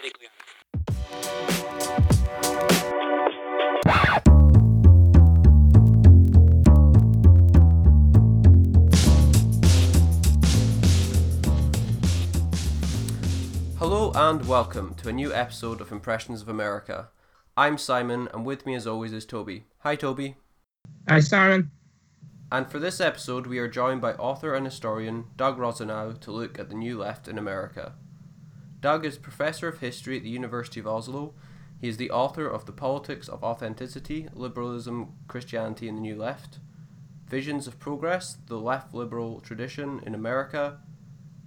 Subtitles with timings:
[0.00, 0.28] poetically
[13.78, 17.08] Hello and welcome to a new episode of Impressions of America.
[17.56, 19.64] I'm Simon, and with me as always is Toby.
[19.80, 20.36] Hi, Toby.
[21.08, 21.70] Hi, Simon.
[22.52, 26.58] And for this episode, we are joined by author and historian Doug Rossinow to look
[26.58, 27.94] at the New Left in America.
[28.80, 31.34] Doug is professor of history at the University of Oslo.
[31.80, 36.58] He is the author of The Politics of Authenticity, Liberalism, Christianity, and the New Left,
[37.26, 40.78] Visions of Progress, The Left Liberal Tradition in America,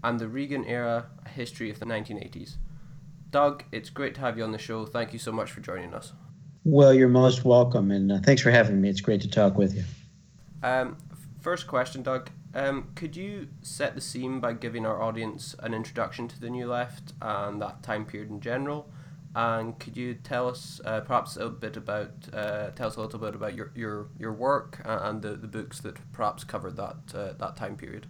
[0.04, 2.58] and The Reagan Era, A History of the 1980s.
[3.32, 4.86] Doug, it's great to have you on the show.
[4.86, 6.14] Thank you so much for joining us.
[6.64, 8.90] Well, you're most welcome, and uh, thanks for having me.
[8.90, 9.84] It's great to talk with you.
[10.62, 10.98] Um,
[11.42, 12.30] first question, Doug.
[12.56, 16.68] Um, could you set the scene by giving our audience an introduction to the New
[16.68, 18.90] Left and that time period in general?
[19.36, 23.20] And could you tell us uh, perhaps a bit about uh, tell us a little
[23.20, 27.34] bit about your, your, your work and the, the books that perhaps covered that uh,
[27.40, 28.06] that time period?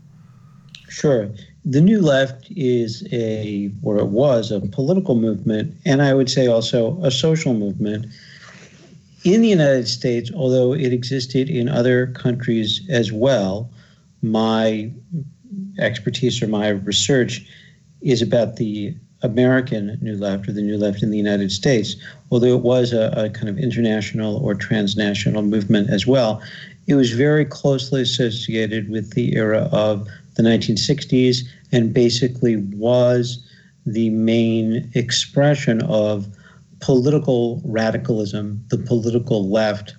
[0.90, 1.30] Sure.
[1.64, 6.48] The New Left is a, or it was, a political movement, and I would say
[6.48, 8.08] also a social movement
[9.24, 13.70] in the United States, although it existed in other countries as well
[14.24, 14.92] my
[15.80, 17.46] expertise or my research
[18.02, 21.96] is about the American New Left or the New Left in the United States.
[22.32, 26.42] Although it was a, a, kind of international or transnational movement as well,
[26.88, 31.40] it was very closely associated with the era of the 1960s
[31.72, 33.46] and basically was
[33.86, 36.28] the main expression of
[36.82, 39.96] political radicalism, the political left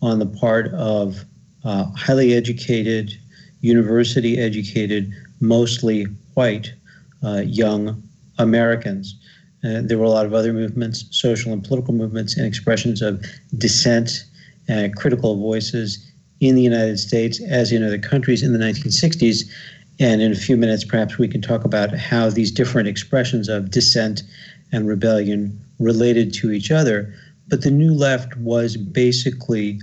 [0.00, 1.24] on the part of
[1.64, 3.18] uh, highly educated,
[3.60, 6.72] university educated, mostly white
[7.24, 8.02] uh, young
[8.38, 9.16] Americans.
[9.64, 13.24] Uh, there were a lot of other movements, social and political movements, and expressions of
[13.56, 14.24] dissent,
[14.68, 16.06] and critical voices
[16.40, 19.50] in the United States as in other countries in the 1960s.
[19.98, 23.70] And in a few minutes, perhaps we can talk about how these different expressions of
[23.70, 24.22] dissent
[24.70, 27.12] and rebellion related to each other.
[27.48, 29.80] But the New Left was basically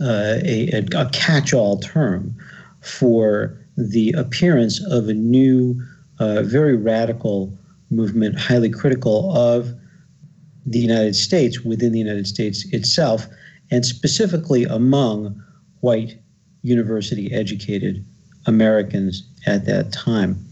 [0.00, 2.34] uh, a, a catch all term
[2.88, 5.80] for the appearance of a new,
[6.18, 7.56] uh, very radical
[7.90, 9.72] movement, highly critical of
[10.66, 13.26] the United States within the United States itself,
[13.70, 15.42] and specifically among
[15.80, 16.18] white
[16.62, 18.04] university educated
[18.46, 20.44] Americans at that time.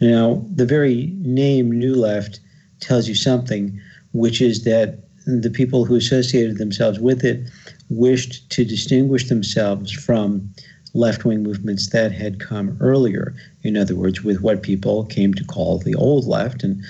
[0.00, 2.40] Now, the very name New Left
[2.80, 3.80] tells you something,
[4.12, 7.50] which is that the people who associated themselves with it
[7.90, 10.48] wished to distinguish themselves from
[10.94, 13.34] left wing movements that had come earlier.
[13.62, 16.62] In other words, with what people came to call the old left.
[16.62, 16.82] And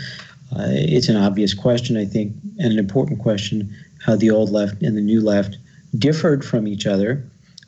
[0.57, 4.83] uh, it's an obvious question, I think, and an important question how the old left
[4.83, 5.59] and the new left
[5.99, 7.25] differed from each other.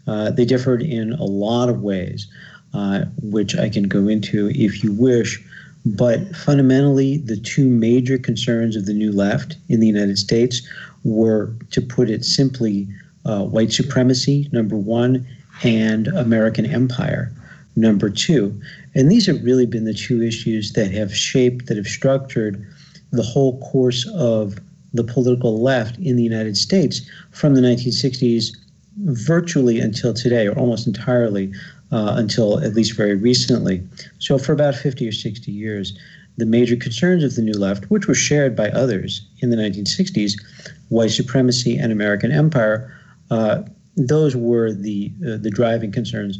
[0.06, 2.26] Uh, they differed in a lot of ways,
[2.74, 5.42] uh, which I can go into if you wish.
[5.84, 10.66] But fundamentally, the two major concerns of the new left in the United States
[11.04, 12.86] were, to put it simply,
[13.24, 15.26] uh, white supremacy, number one,
[15.62, 17.32] and American empire,
[17.76, 18.60] number two.
[18.94, 22.65] And these have really been the two issues that have shaped, that have structured
[23.12, 24.59] the whole course of
[24.93, 28.56] the political left in the United States from the 1960s
[29.04, 31.53] virtually until today, or almost entirely
[31.92, 33.82] uh, until at least very recently.
[34.19, 35.97] So, for about 50 or 60 years,
[36.37, 40.32] the major concerns of the New Left, which were shared by others in the 1960s,
[40.88, 42.92] white supremacy and American empire,
[43.31, 43.62] uh,
[43.97, 46.39] those were the uh, the driving concerns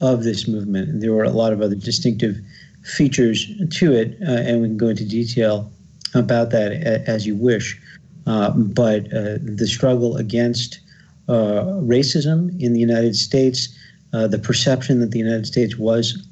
[0.00, 0.88] of this movement.
[0.88, 2.36] And there were a lot of other distinctive
[2.82, 5.70] features to it, uh, and we can go into detail
[6.14, 7.80] about that a- as you wish.
[8.26, 10.80] Uh, but uh, the struggle against
[11.28, 13.68] uh, racism in the United States,
[14.12, 16.24] uh, the perception that the United States was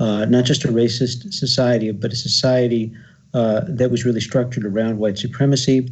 [0.00, 2.94] not just a racist society, but a society
[3.32, 5.90] that was really structured around white supremacy,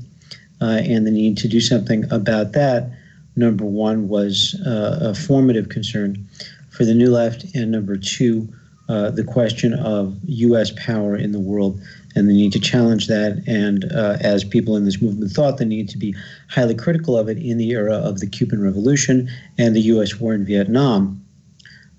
[0.60, 2.90] and the need to do something about that
[3.36, 6.28] number one was uh, a formative concern
[6.70, 8.48] for the New Left, and number two,
[8.88, 10.72] uh, the question of U.S.
[10.76, 11.80] power in the world
[12.14, 13.42] and the need to challenge that.
[13.46, 16.14] And uh, as people in this movement thought, the need to be
[16.50, 20.18] highly critical of it in the era of the Cuban Revolution and the U.S.
[20.18, 21.24] war in Vietnam.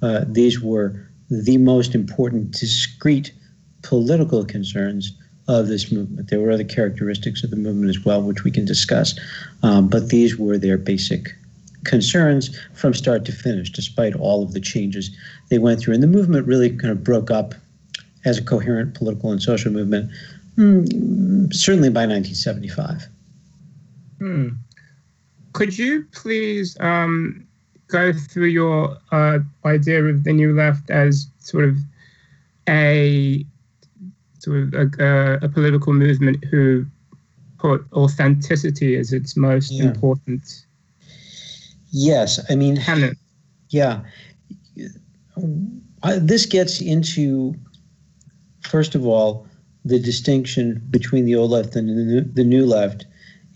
[0.01, 3.31] Uh, these were the most important discrete
[3.81, 5.13] political concerns
[5.47, 6.29] of this movement.
[6.29, 9.19] There were other characteristics of the movement as well, which we can discuss,
[9.61, 11.33] um, but these were their basic
[11.83, 15.09] concerns from start to finish, despite all of the changes
[15.49, 15.93] they went through.
[15.93, 17.55] And the movement really kind of broke up
[18.23, 20.09] as a coherent political and social movement
[20.57, 23.07] Mm, certainly by 1975.
[24.19, 24.49] Hmm.
[25.53, 27.47] Could you please um,
[27.87, 31.77] go through your uh, idea of the new left as sort of
[32.69, 33.45] a
[34.43, 36.85] sort of a, a political movement who
[37.57, 39.85] put authenticity as its most Yeah.
[39.85, 40.65] important
[41.95, 43.17] Yes, I mean, tenet?
[43.69, 44.01] yeah.
[46.01, 47.53] I, this gets into,
[48.61, 49.45] first of all,
[49.85, 53.05] the distinction between the old left and the new, the new left.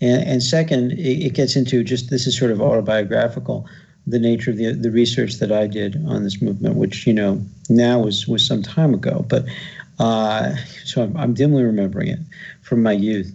[0.00, 3.66] And, and second, it, it gets into just this is sort of autobiographical,
[4.06, 7.44] the nature of the, the research that I did on this movement, which, you know,
[7.68, 9.24] now was, was some time ago.
[9.28, 9.44] But
[9.98, 10.54] uh,
[10.84, 12.20] so I'm, I'm dimly remembering it
[12.62, 13.32] from my youth.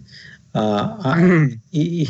[0.54, 1.56] Uh, I,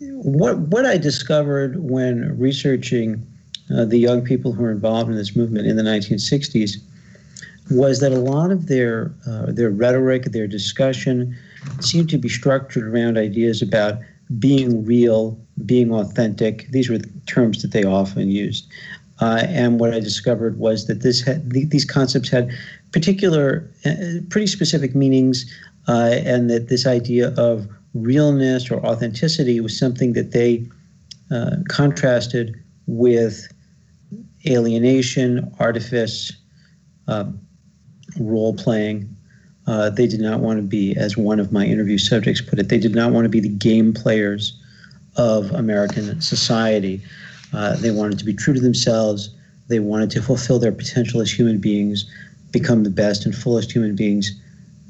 [0.00, 3.26] what what I discovered when researching
[3.74, 6.76] uh, the young people who were involved in this movement in the 1960s
[7.70, 11.36] was that a lot of their uh, their rhetoric, their discussion,
[11.80, 13.98] seemed to be structured around ideas about
[14.38, 16.68] being real, being authentic.
[16.70, 18.70] These were the terms that they often used.
[19.20, 22.50] Uh, and what I discovered was that this had, th- these concepts had
[22.92, 25.44] particular, uh, pretty specific meanings,
[25.88, 30.66] uh, and that this idea of realness or authenticity was something that they
[31.30, 32.54] uh, contrasted
[32.86, 33.52] with
[34.46, 36.32] alienation, artifice,
[37.06, 37.38] um,
[38.18, 39.14] role playing.
[39.66, 42.68] Uh, they did not want to be, as one of my interview subjects put it,
[42.68, 44.58] they did not want to be the game players
[45.16, 47.02] of American society.
[47.52, 49.30] Uh, they wanted to be true to themselves.
[49.68, 52.10] They wanted to fulfill their potential as human beings,
[52.50, 54.32] become the best and fullest human beings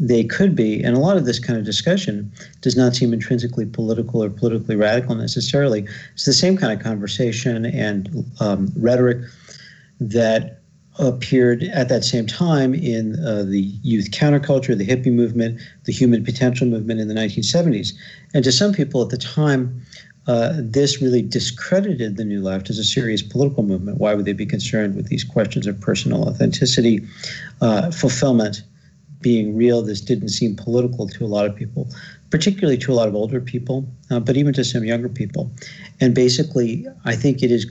[0.00, 0.82] they could be.
[0.82, 4.76] And a lot of this kind of discussion does not seem intrinsically political or politically
[4.76, 5.87] radical necessarily.
[6.14, 9.19] It's the same kind of conversation and um, rhetoric
[10.00, 10.58] that
[10.99, 16.25] appeared at that same time in uh, the youth counterculture, the hippie movement, the human
[16.25, 17.93] potential movement in the 1970s.
[18.34, 19.81] And to some people at the time,
[20.28, 23.96] uh, this really discredited the New Left as a serious political movement.
[23.96, 27.04] Why would they be concerned with these questions of personal authenticity,
[27.62, 28.62] uh, fulfillment,
[29.22, 29.80] being real?
[29.80, 31.88] This didn't seem political to a lot of people,
[32.28, 35.50] particularly to a lot of older people, uh, but even to some younger people.
[35.98, 37.66] And basically, I think it is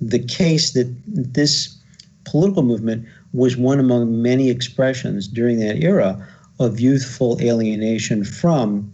[0.00, 1.78] the case that this
[2.24, 6.26] political movement was one among many expressions during that era
[6.58, 8.90] of youthful alienation from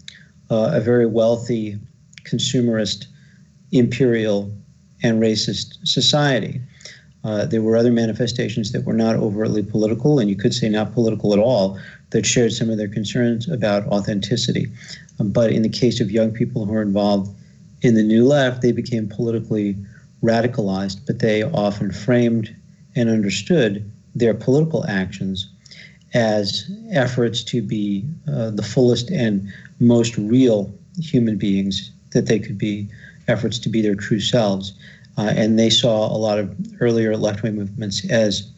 [0.50, 1.78] uh, a very wealthy,
[2.28, 3.06] consumerist,
[3.72, 4.52] imperial,
[5.02, 6.60] and racist society.
[7.24, 10.94] Uh, there were other manifestations that were not overtly political, and you could say not
[10.94, 11.78] political at all,
[12.10, 14.66] that shared some of their concerns about authenticity.
[15.18, 17.34] Um, but in the case of young people who were involved
[17.82, 19.76] in the New Left, they became politically
[20.22, 22.54] radicalized, but they often framed
[22.96, 25.48] and understood their political actions
[26.14, 32.58] as efforts to be uh, the fullest and most real human beings that they could
[32.58, 32.88] be,
[33.26, 34.72] efforts to be their true selves.
[35.16, 38.48] Uh, and they saw a lot of earlier left wing movements as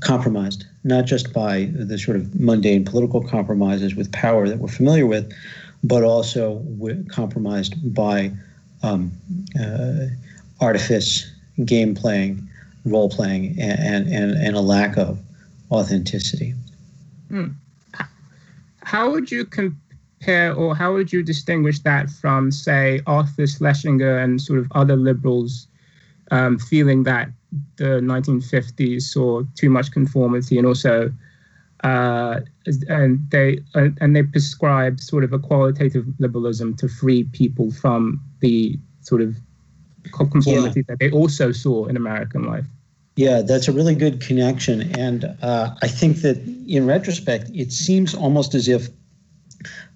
[0.00, 5.06] compromised, not just by the sort of mundane political compromises with power that we're familiar
[5.06, 5.32] with,
[5.82, 6.64] but also
[7.08, 8.30] compromised by
[8.82, 9.10] um,
[9.60, 10.06] uh,
[10.60, 11.30] artifice,
[11.64, 12.48] game playing,
[12.84, 15.18] role playing, and, and, and a lack of
[15.70, 16.54] authenticity.
[18.82, 19.87] How would you compare
[20.26, 25.68] or how would you distinguish that from, say, Arthur Schlesinger and sort of other liberals
[26.30, 27.30] um, feeling that
[27.76, 31.10] the 1950s saw too much conformity and also
[31.84, 32.40] uh,
[32.88, 38.20] and they uh, and they prescribed sort of a qualitative liberalism to free people from
[38.40, 39.36] the sort of
[40.12, 42.64] conformity that they also saw in American life.
[43.16, 44.92] Yeah, that's a really good connection.
[44.96, 46.38] And uh, I think that
[46.68, 48.88] in retrospect, it seems almost as if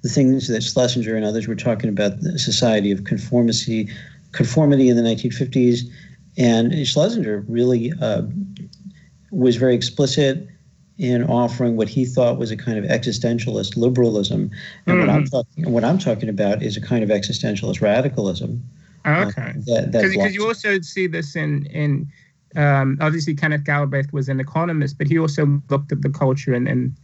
[0.02, 3.88] the things that Schlesinger and others were talking about, the society of conformity,
[4.32, 5.80] conformity in the 1950s,
[6.36, 8.22] and Schlesinger really uh,
[9.30, 10.48] was very explicit
[10.98, 14.50] in offering what he thought was a kind of existentialist liberalism.
[14.86, 18.62] And what I'm talking what I'm talking about is a kind of existentialist radicalism.
[19.04, 19.52] uh, Okay.
[19.66, 22.08] that because you also see this in in
[22.54, 26.68] um, obviously Kenneth Galbraith was an economist, but he also looked at the culture and,
[26.68, 26.94] and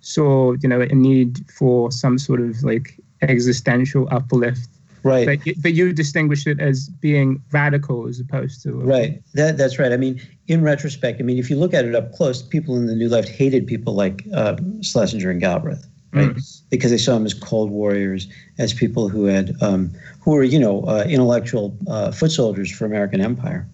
[0.00, 4.68] saw you know a need for some sort of like existential uplift.
[5.02, 5.26] right.
[5.26, 9.22] But y- but you distinguish it as being radical as opposed to Right.
[9.34, 9.92] That that's right.
[9.92, 12.86] I mean, in retrospect, I mean, if you look at it up close, people in
[12.86, 16.36] the New Left hated people like uh, Schlesinger and Galbraith, right?
[16.70, 18.26] Because they saw them as cold warriors,
[18.58, 22.84] as people who had um, who were, you know, uh, intellectual uh, foot soldiers for
[22.84, 23.66] American empire.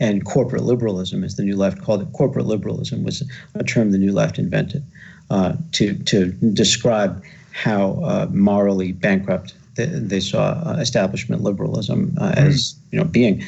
[0.00, 3.98] And corporate liberalism, as the New Left called it, corporate liberalism was a term the
[3.98, 4.84] New Left invented.
[5.30, 12.32] Uh, to to describe how uh, morally bankrupt they, they saw uh, establishment liberalism uh,
[12.32, 12.36] mm.
[12.36, 13.42] as you know being.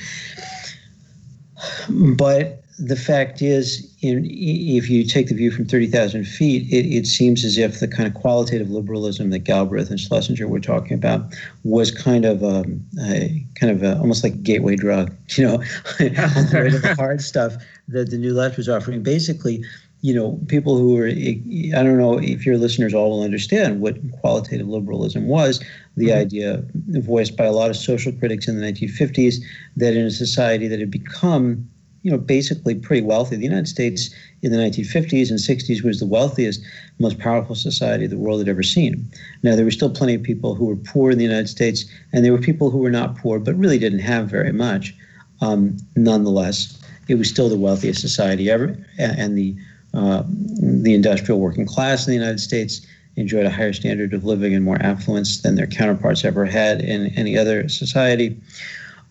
[1.89, 7.07] But the fact is, in, if you take the view from 30,000 feet, it, it,
[7.07, 11.35] seems as if the kind of qualitative liberalism that Galbraith and Schlesinger were talking about
[11.63, 12.65] was kind of a,
[13.03, 15.57] a kind of a, almost like a gateway drug, you know,
[15.99, 17.55] the hard stuff
[17.89, 19.03] that the New Left was offering.
[19.03, 19.63] Basically,
[20.02, 23.99] you know, people who are, I don't know if your listeners all will understand what
[24.21, 25.62] qualitative liberalism was,
[25.97, 26.21] the mm-hmm.
[26.21, 26.64] idea
[27.00, 29.37] voiced by a lot of social critics in the 1950s
[29.76, 31.69] that in a society that had become
[32.02, 33.37] you know, basically pretty wealthy.
[33.37, 34.11] The United States
[34.42, 36.62] in the 1950s and 60s was the wealthiest,
[36.99, 39.07] most powerful society the world had ever seen.
[39.42, 42.25] Now, there were still plenty of people who were poor in the United States, and
[42.25, 44.95] there were people who were not poor but really didn't have very much.
[45.42, 46.78] Um, nonetheless,
[47.09, 49.57] it was still the wealthiest society ever, and the
[49.95, 54.55] uh, the industrial working class in the United States enjoyed a higher standard of living
[54.55, 58.41] and more affluence than their counterparts ever had in any other society.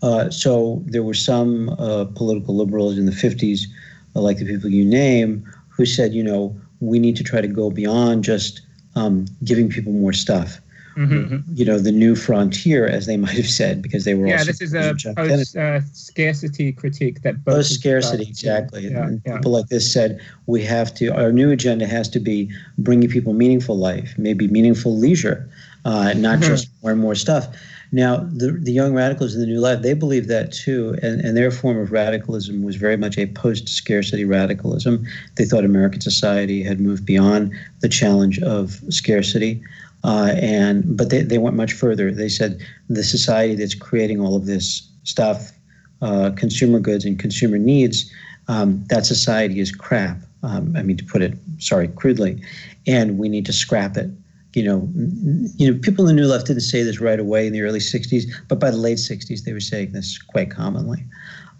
[0.01, 3.63] Uh, so there were some uh, political liberals in the 50s,
[4.15, 7.47] uh, like the people you name, who said, you know, we need to try to
[7.47, 8.61] go beyond just
[8.95, 10.59] um, giving people more stuff.
[10.99, 11.53] Mm-hmm.
[11.53, 14.43] You know, the new frontier, as they might have said, because they were all yeah.
[14.43, 18.89] This is a post uh, scarcity critique that both post scarcity exactly.
[18.89, 19.37] Yeah, yeah.
[19.37, 21.09] People like this said we have to.
[21.09, 25.49] Our new agenda has to be bringing people meaningful life, maybe meaningful leisure,
[25.85, 26.49] uh, not mm-hmm.
[26.49, 27.47] just more and more stuff.
[27.91, 31.35] Now, the, the young radicals in the New Left, they believe that too, and, and
[31.35, 35.07] their form of radicalism was very much a post scarcity radicalism.
[35.37, 39.63] They thought American society had moved beyond the challenge of scarcity.
[40.03, 42.11] Uh, and but they, they went much further.
[42.11, 45.51] They said the society that's creating all of this stuff,
[46.01, 48.11] uh, consumer goods and consumer needs,
[48.47, 50.17] um, that society is crap.
[50.41, 52.41] Um, I mean, to put it, sorry, crudely,
[52.87, 54.09] and we need to scrap it
[54.53, 54.89] you know,
[55.57, 57.79] you know, people in the New Left didn't say this right away in the early
[57.79, 61.05] '60s, but by the late '60s, they were saying this quite commonly.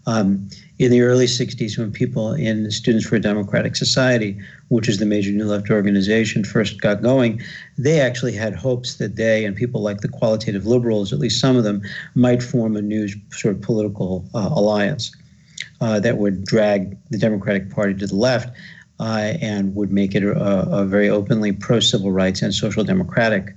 [0.08, 4.98] Um, in the early '60s, when people in Students for a Democratic Society, which is
[4.98, 7.41] the major New Left organization, first got going,
[7.77, 11.57] they actually had hopes that they and people like the qualitative liberals, at least some
[11.57, 11.81] of them,
[12.15, 15.15] might form a new sort of political uh, alliance
[15.81, 18.50] uh, that would drag the Democratic Party to the left
[19.01, 23.53] uh, and would make it a, a very openly pro civil rights and social democratic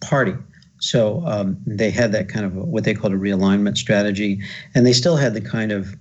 [0.00, 0.34] party.
[0.78, 4.40] So um, they had that kind of what they called a realignment strategy,
[4.74, 5.96] and they still had the kind of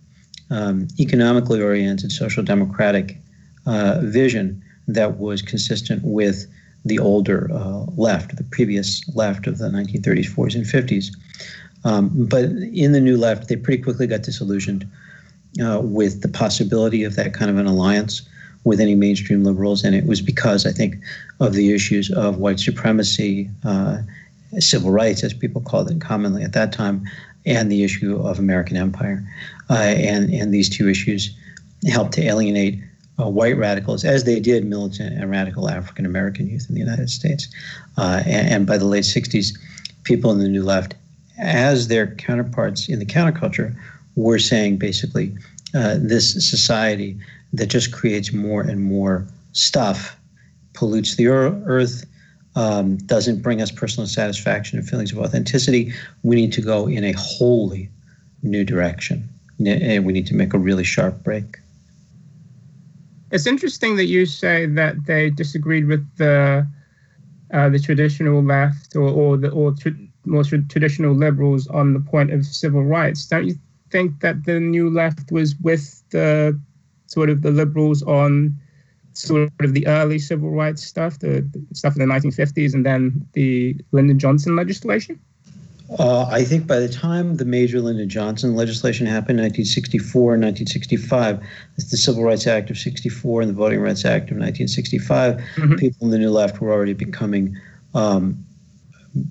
[0.50, 3.18] um, economically oriented social democratic
[3.66, 6.46] uh, vision that was consistent with
[6.86, 11.16] the older uh, left, the previous left of the 1930s, 40s, and 50s.
[11.84, 14.88] Um, but in the new left, they pretty quickly got disillusioned
[15.64, 18.28] uh, with the possibility of that kind of an alliance
[18.64, 20.96] with any mainstream liberals, and it was because I think
[21.40, 24.00] of the issues of white supremacy, uh,
[24.60, 27.06] civil rights, as people called it commonly at that time,
[27.46, 29.24] and the issue of American empire,
[29.74, 31.36] and and these two issues
[31.88, 32.80] helped to alienate
[33.20, 37.10] uh, white radicals, as they did militant and radical African American youth in the United
[37.10, 37.48] States,
[37.98, 39.58] uh, and, and by the late '60s,
[40.04, 40.96] people in the New Left,
[41.38, 43.76] as their counterparts in the counterculture,
[44.16, 45.36] were saying basically,
[45.74, 47.18] uh, this society
[47.54, 50.18] that just creates more and more stuff,
[50.74, 52.06] pollutes the earth,
[52.56, 55.94] um, doesn't bring us personal satisfaction and feelings of authenticity.
[56.24, 57.90] We need to go in a wholly
[58.44, 59.30] new direction.
[59.60, 61.58] We need to make a really sharp break.
[63.32, 66.68] It's interesting that you say that they disagreed with the
[67.54, 69.76] uh, the traditional left or, or the or
[70.26, 73.26] more tra- traditional liberals on the point of civil rights.
[73.26, 73.56] Don't you
[73.92, 76.60] think that the new left was with the
[77.08, 78.58] sort of the liberals on
[79.14, 83.26] sort of the early civil rights stuff, the, the stuff in the 1950s, and then
[83.34, 85.20] the Lyndon Johnson legislation?
[86.00, 90.44] Uh, I think by the time the major Lyndon Johnson legislation happened in 1964 and
[90.44, 91.40] 1965,
[91.76, 95.76] the Civil Rights Act of 64 and the Voting Rights Act of 1965, mm-hmm.
[95.76, 97.56] people in the New Left were already becoming
[97.94, 98.44] um,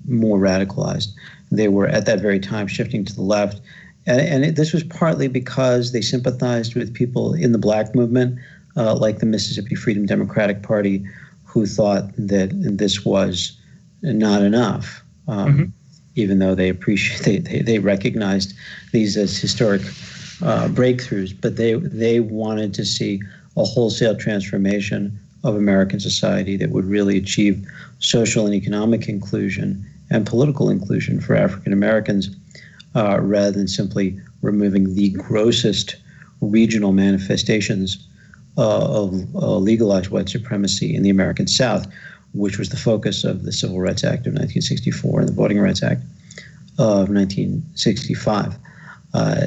[0.07, 1.09] more radicalized.
[1.51, 3.59] They were at that very time shifting to the left
[4.07, 8.39] and, and it, this was partly because they sympathized with people in the black movement,
[8.77, 11.03] uh, like the Mississippi Freedom Democratic Party,
[11.43, 13.57] who thought that this was
[14.01, 15.63] not enough, um, mm-hmm.
[16.15, 18.53] Even though they appreciate they, they, they recognized
[18.91, 19.81] these as historic
[20.41, 23.21] uh, breakthroughs, but they they wanted to see
[23.57, 27.65] a wholesale transformation of American society that would really achieve
[27.99, 32.35] social and economic inclusion and political inclusion for African Americans
[32.95, 35.95] uh, rather than simply removing the grossest
[36.41, 38.07] regional manifestations
[38.57, 41.87] uh, of uh, legalized white supremacy in the American South,
[42.35, 45.81] which was the focus of the Civil Rights Act of 1964 and the Voting Rights
[45.81, 46.01] Act
[46.77, 48.55] of 1965.
[49.13, 49.45] Uh,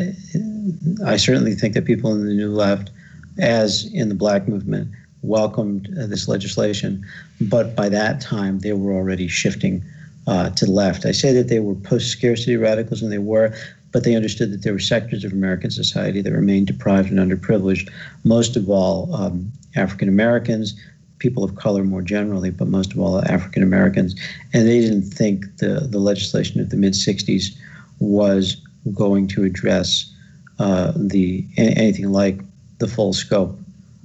[1.04, 2.90] I certainly think that people in the New Left,
[3.38, 4.88] as in the Black movement,
[5.22, 7.04] welcomed uh, this legislation,
[7.40, 9.84] but by that time they were already shifting
[10.26, 11.04] uh, to the left.
[11.04, 13.54] I say that they were post-scarcity radicals, and they were,
[13.92, 17.90] but they understood that there were sectors of American society that remained deprived and underprivileged,
[18.24, 20.78] most of all um, African Americans,
[21.18, 24.14] people of color more generally, but most of all African Americans.
[24.52, 27.56] And they didn't think the, the legislation of the mid 60s
[27.98, 28.56] was
[28.94, 30.12] going to address
[30.58, 32.40] uh, the anything like
[32.78, 33.58] the full scope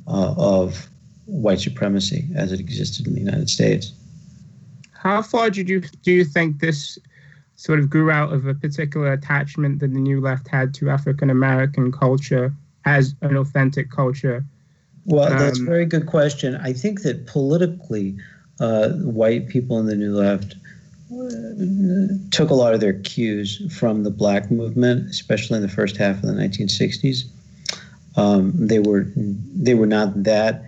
[0.08, 0.88] uh, of
[1.26, 3.92] white supremacy as it existed in the United States.
[4.92, 6.98] How far did you do you think this
[7.56, 11.30] sort of grew out of a particular attachment that the New Left had to African
[11.30, 12.54] American culture
[12.86, 14.46] as an authentic culture?
[15.06, 16.56] Well, that's um, a very good question.
[16.56, 18.16] I think that politically,
[18.60, 20.56] uh, white people in the New Left
[21.12, 25.98] uh, took a lot of their cues from the black movement, especially in the first
[25.98, 27.26] half of the 1960s.
[28.16, 30.64] Um, they were they were not that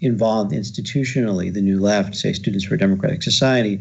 [0.00, 3.80] involved institutionally, the New Left, say Students for a Democratic Society,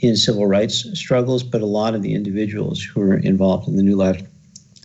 [0.00, 3.82] in civil rights struggles, but a lot of the individuals who were involved in the
[3.82, 4.24] New Left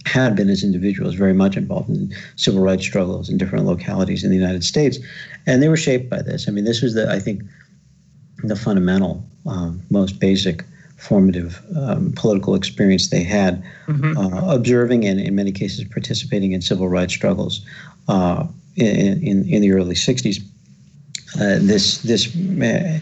[0.05, 4.29] had been as individuals very much involved in civil rights struggles in different localities in
[4.29, 4.97] the United States,
[5.45, 6.47] and they were shaped by this.
[6.47, 7.41] I mean, this was the I think
[8.43, 10.63] the fundamental, um, most basic
[10.97, 14.17] formative um, political experience they had, mm-hmm.
[14.17, 17.61] uh, observing and in many cases participating in civil rights struggles
[18.07, 18.45] uh,
[18.75, 20.41] in, in, in the early 60s.
[21.35, 22.99] Uh, this this uh,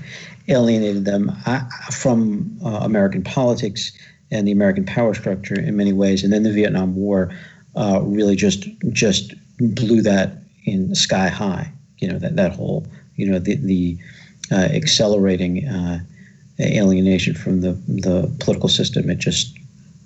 [0.48, 3.92] alienated them uh, from uh, American politics
[4.34, 6.24] and the American power structure in many ways.
[6.24, 7.32] And then the Vietnam War
[7.76, 10.34] really just just blew that
[10.66, 11.72] in sky high.
[12.00, 12.86] You know that that whole
[13.16, 13.98] you know the the
[14.52, 15.68] accelerating
[16.60, 19.10] alienation from the the political system.
[19.10, 19.58] It just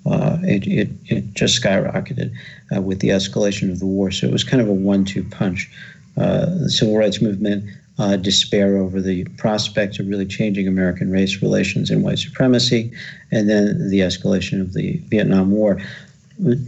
[0.06, 2.32] uh, it, it, it just skyrocketed
[2.74, 4.10] uh, with the escalation of the war.
[4.10, 5.70] So it was kind of a one-two punch.
[6.16, 7.64] Uh, the civil rights movement
[7.98, 12.92] uh, despair over the prospect of really changing American race relations and white supremacy,
[13.32, 15.80] and then the escalation of the Vietnam War.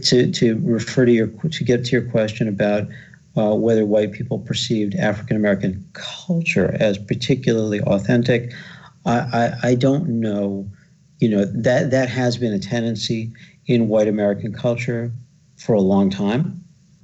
[0.03, 2.87] To, to refer to your to get to your question about
[3.37, 8.51] uh, whether white people perceived African American culture as particularly authentic,
[9.05, 9.19] I,
[9.63, 10.69] I, I don't know.
[11.19, 13.31] You know that that has been a tendency
[13.65, 15.13] in white American culture
[15.55, 16.61] for a long time.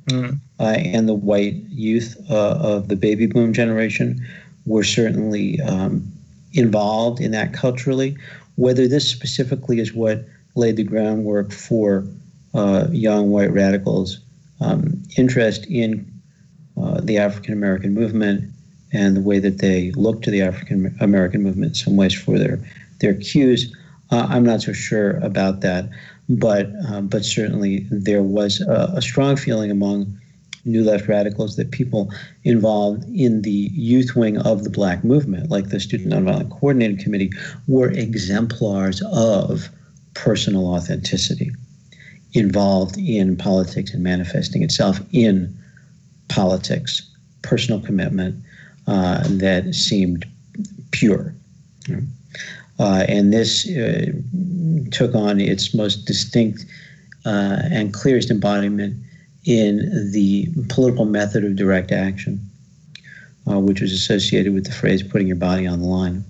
[0.08, 0.42] Mm.
[0.60, 4.26] Uh, and the white youth uh, of the baby boom generation
[4.66, 6.12] were certainly um,
[6.54, 8.18] involved in that culturally.
[8.56, 12.06] Whether this specifically is what laid the groundwork for
[12.56, 14.20] uh, young white radicals'
[14.60, 16.12] um, interest in
[16.76, 18.52] uh, the African American movement
[18.92, 22.40] and the way that they look to the African American movement in some ways for
[22.40, 22.60] their
[23.00, 23.76] their cues,
[24.10, 25.90] uh, I'm not so sure about that
[26.30, 30.20] but um, but certainly there was a, a, strong feeling among
[30.68, 32.12] New Left radicals that people
[32.44, 37.32] involved in the youth wing of the Black movement, like the Student Nonviolent Coordinating Committee,
[37.68, 39.70] were exemplars of
[40.14, 41.52] personal authenticity,
[42.34, 45.58] involved in politics and manifesting itself in
[46.28, 47.10] politics,
[47.42, 48.44] personal commitment
[48.88, 50.26] uh, that seemed
[50.92, 51.34] pure.
[52.80, 54.12] Uh, and this uh,
[54.92, 56.66] took on its most distinct
[57.26, 58.96] uh, and clearest embodiment
[59.48, 62.38] in the political method of direct action,
[63.50, 66.24] uh, which was associated with the phrase "putting your body on the line."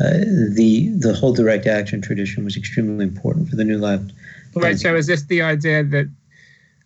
[0.00, 4.12] Uh, the the whole direct action tradition was extremely important for the New Left.
[4.54, 4.78] Right.
[4.78, 6.10] So, is this the idea that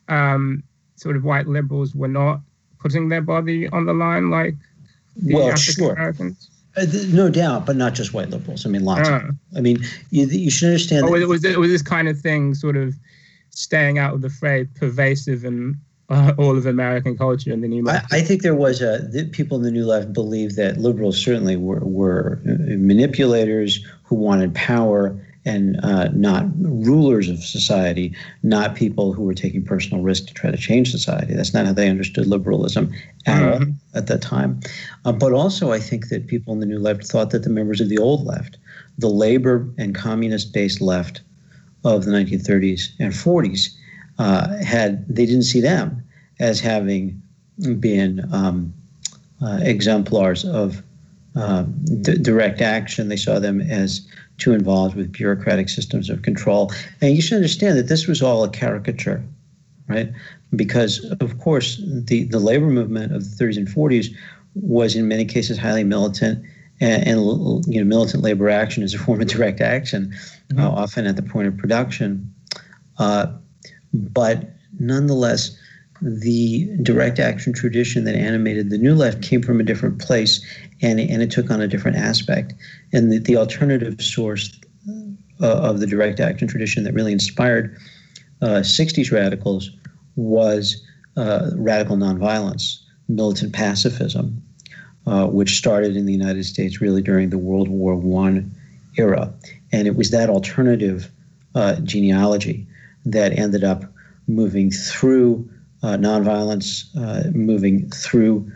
[0.08, 0.64] um,
[0.96, 2.40] sort of white liberals were not
[2.80, 4.56] putting their body on the line like
[5.16, 5.92] the well, African sure.
[5.92, 6.50] Americans?
[6.76, 8.66] Uh, no doubt, but not just white liberals.
[8.66, 9.08] I mean, lots.
[9.08, 9.78] Uh, of, I mean,
[10.10, 11.06] you, you should understand.
[11.06, 12.94] Oh, that, was, it, was this kind of thing sort of
[13.52, 17.82] staying out of the fray pervasive in uh, all of American culture in the new
[17.82, 18.12] left?
[18.12, 21.22] I, I think there was a the people in the new left believed that liberals
[21.22, 28.76] certainly were were uh, manipulators who wanted power and uh, not rulers of society, not
[28.76, 31.34] people who were taking personal risk to try to change society.
[31.34, 32.92] That's not how they understood liberalism
[33.26, 33.70] at mm-hmm.
[33.70, 34.60] all at that time.
[35.04, 37.80] Uh, but also, I think that people in the new left thought that the members
[37.80, 38.58] of the old left,
[38.98, 41.22] the labor and communist based left
[41.84, 43.68] of the 1930s and 40s,
[44.18, 46.02] uh, had they didn't see them
[46.40, 47.20] as having
[47.78, 48.72] been um,
[49.42, 50.82] uh, exemplars of
[51.34, 53.08] um, d- direct action.
[53.08, 54.06] They saw them as
[54.38, 56.72] too involved with bureaucratic systems of control.
[57.00, 59.22] And you should understand that this was all a caricature.
[59.88, 60.10] right?
[60.54, 64.14] Because of course the the labor movement of the 30s and 40s
[64.54, 66.44] was in many cases highly militant.
[66.82, 70.12] And, and you know, militant labor action is a form of direct action,
[70.48, 70.60] mm-hmm.
[70.60, 72.34] uh, often at the point of production.
[72.98, 73.26] Uh,
[73.94, 75.56] but nonetheless,
[76.02, 80.44] the direct action tradition that animated the New Left came from a different place,
[80.80, 82.52] and and it took on a different aspect.
[82.92, 84.58] And the, the alternative source
[85.40, 87.76] uh, of the direct action tradition that really inspired
[88.40, 89.70] uh, 60s radicals
[90.16, 90.84] was
[91.16, 94.42] uh, radical nonviolence, militant pacifism,
[95.06, 98.44] uh, which started in the United States really during the World War I
[98.96, 99.32] era.
[99.72, 101.10] And it was that alternative
[101.54, 102.66] uh, genealogy
[103.04, 103.84] that ended up
[104.28, 105.48] moving through
[105.82, 108.50] uh, nonviolence, uh, moving through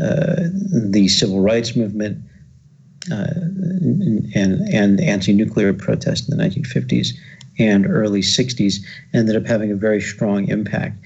[0.00, 0.48] uh,
[0.90, 2.24] the civil rights movement
[3.10, 7.08] and, and anti-nuclear protest in the 1950s
[7.58, 8.76] and early 60s,
[9.12, 10.96] ended up having a very strong impact.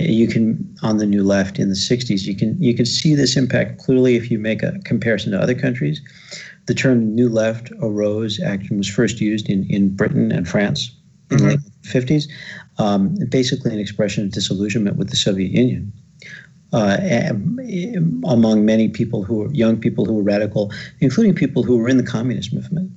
[0.00, 3.36] You can on the new left in the 60s, you can you can see this
[3.36, 6.00] impact clearly if you make a comparison to other countries.
[6.66, 10.94] The term new left arose, actually was first used in, in Britain and France
[11.30, 11.46] in mm-hmm.
[11.46, 12.28] the late 50s
[12.78, 15.92] um, basically an expression of disillusionment with the Soviet Union.
[16.72, 16.96] Uh,
[18.24, 21.98] among many people who were young people who were radical, including people who were in
[21.98, 22.90] the communist movement.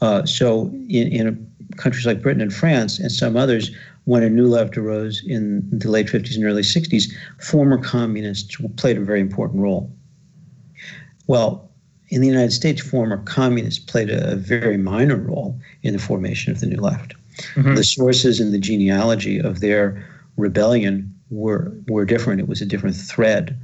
[0.00, 3.70] Uh, so, in, in, countries like Britain and France and some others,
[4.08, 8.96] when a new left arose in the late 50s and early 60s, former communists played
[8.96, 9.92] a very important role.
[11.26, 11.70] Well,
[12.08, 16.60] in the United States, former communists played a very minor role in the formation of
[16.60, 17.16] the new left.
[17.54, 17.74] Mm-hmm.
[17.74, 20.02] The sources and the genealogy of their
[20.38, 22.40] rebellion were were different.
[22.40, 23.60] It was a different thread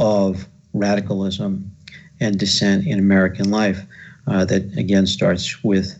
[0.00, 1.70] of radicalism
[2.18, 3.86] and dissent in American life
[4.26, 5.96] uh, that again starts with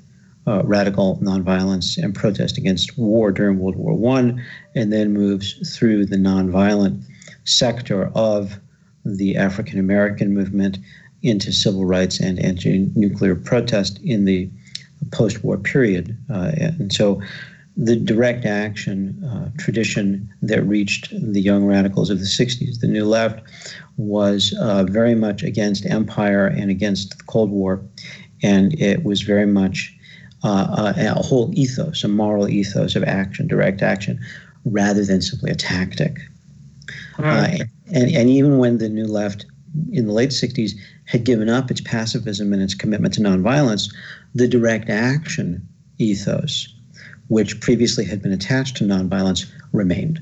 [0.47, 4.43] uh, radical nonviolence and protest against war during World War One,
[4.75, 7.03] and then moves through the nonviolent
[7.45, 8.59] sector of
[9.05, 10.79] the African American movement
[11.23, 14.51] into civil rights and anti-nuclear protest in the
[15.11, 16.17] post-war period.
[16.31, 17.21] Uh, and so
[17.77, 23.05] the direct action uh, tradition that reached the young radicals of the 60s, the New
[23.05, 23.43] Left,
[23.97, 27.83] was uh, very much against empire and against the Cold War.
[28.43, 29.94] And it was very much
[30.45, 34.21] uh, a, a, whole ethos, a moral ethos of action, direct action,
[34.65, 36.19] rather than simply a tactic.
[37.19, 37.49] Uh,
[37.93, 39.47] and, and even when the New Left
[39.93, 40.73] in the late 60s
[41.07, 43.93] had given up its pacifism and its commitment to nonviolence,
[44.35, 45.67] the direct action
[45.99, 46.73] ethos,
[47.29, 50.21] which previously had been attached to nonviolence, remained.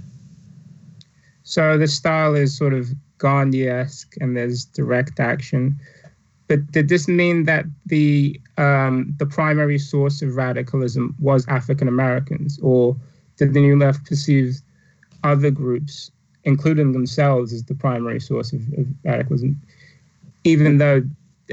[1.42, 5.78] So the style is sort of Gandhi-esque, and there's direct action.
[6.52, 12.58] But did this mean that the um, the primary source of radicalism was African Americans,
[12.60, 12.94] or
[13.38, 14.60] did the New Left perceive
[15.24, 16.10] other groups,
[16.44, 19.58] including themselves, as the primary source of, of radicalism,
[20.44, 21.02] even though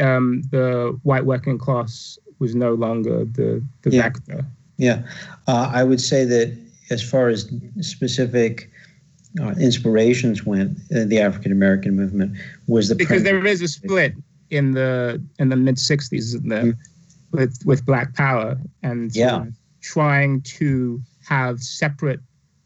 [0.02, 4.02] um, the white working class was no longer the, the yeah.
[4.02, 4.46] vector.
[4.76, 5.04] Yeah,
[5.48, 6.58] uh, I would say that
[6.90, 8.70] as far as specific
[9.40, 12.36] uh, inspirations went, uh, the African American movement
[12.68, 14.14] was the because there is a split
[14.50, 16.72] in the in the mid '60s mm-hmm.
[17.32, 19.46] with with Black Power and yeah.
[19.82, 22.20] trying to have separate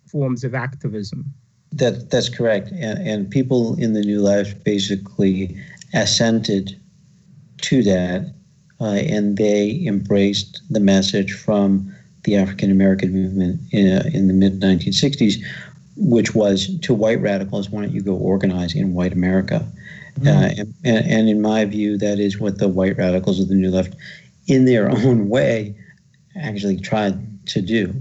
[0.07, 1.25] forms of activism.
[1.71, 5.57] That that's correct, and, and people in the New Left basically
[5.93, 6.79] assented
[7.61, 8.33] to that
[8.83, 14.33] uh, and they embraced the message from the African American movement in, uh, in the
[14.33, 15.35] mid 1960s,
[15.95, 19.65] which was to white radicals, why don't you go organize in white America?
[20.19, 20.27] Mm-hmm.
[20.27, 23.71] Uh, and, and, in my view, that is what the white radicals of the New
[23.71, 23.95] Left,
[24.47, 25.75] in their own way,
[26.39, 27.93] actually tried to do.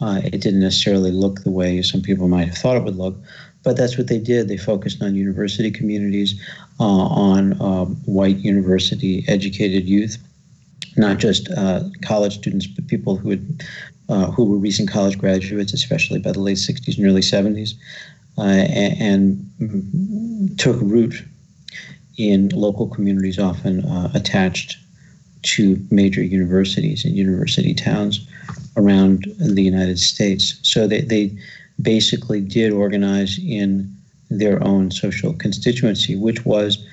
[0.00, 3.16] Uh, it didn't necessarily look the way some people might have thought it would look,
[3.62, 4.48] but that's what they did.
[4.48, 6.40] They focused on university communities,
[6.78, 10.18] uh, on um, white university educated youth,
[10.96, 13.64] not just uh, college students, but people who had
[14.08, 17.72] uh, who were recent college graduates, especially by the late 60s and early 70s,
[18.38, 21.24] uh, and, and, took root
[22.16, 24.78] in local communities often uh, attached
[25.42, 28.26] to major universities and university towns
[28.76, 30.58] around the United States.
[30.62, 31.36] So they, they
[31.80, 33.94] basically did organize in
[34.30, 36.84] their own social constituency, which was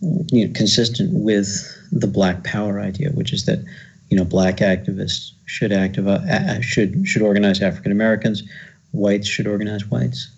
[0.00, 1.48] you know, consistent with
[1.92, 3.64] the Black Power idea, which is that
[4.08, 8.42] you know black activists should active uh, should should organize African Americans,
[8.92, 10.28] whites should organize whites.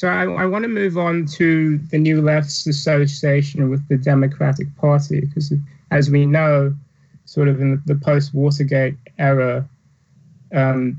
[0.00, 4.74] So I, I want to move on to the New Left's association with the Democratic
[4.76, 5.52] Party because,
[5.90, 6.74] as we know,
[7.26, 9.68] sort of in the post Watergate era,
[10.54, 10.98] um,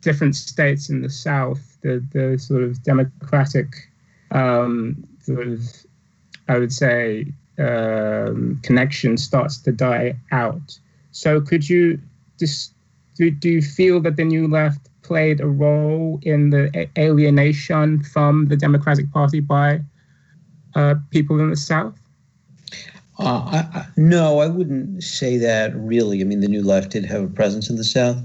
[0.00, 3.68] different states in the South, the the sort of democratic
[4.30, 5.60] um, sort of
[6.48, 7.26] I would say
[7.58, 10.78] um, connection starts to die out.
[11.12, 12.00] So could you
[12.38, 12.72] just
[13.16, 18.46] do, do you feel that the new left played a role in the alienation from
[18.48, 19.80] the Democratic Party by
[20.74, 21.98] uh, people in the South?
[23.18, 26.20] Uh, I, I, no, I wouldn't say that really.
[26.20, 28.18] I mean, the New Left did have a presence in the South,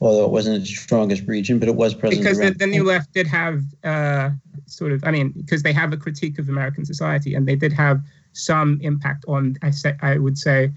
[0.00, 2.20] although it wasn't its strongest region, but it was present.
[2.20, 4.30] Because the, the, New Left did have uh,
[4.66, 7.72] sort of, I mean, because they have a critique of American society, and they did
[7.72, 10.72] have some impact on, I say, I would say,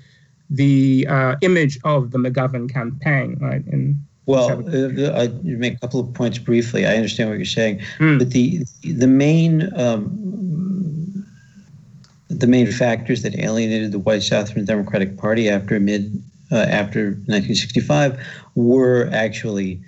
[0.50, 3.66] the uh, image of the McGovern campaign, right?
[3.68, 6.86] In well, uh, I make a couple of points briefly.
[6.86, 8.20] I understand what you're saying, mm.
[8.20, 11.26] but the the main um,
[12.28, 18.20] the main factors that alienated the white Southern Democratic Party after mid uh, after 1965
[18.56, 19.82] were actually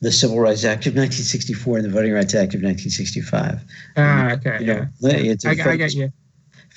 [0.00, 3.60] the Civil Rights Act of 1964 and the Voting Rights Act of 1965.
[3.96, 5.12] Ah, okay, you know, yeah.
[5.12, 6.12] It's I, I get you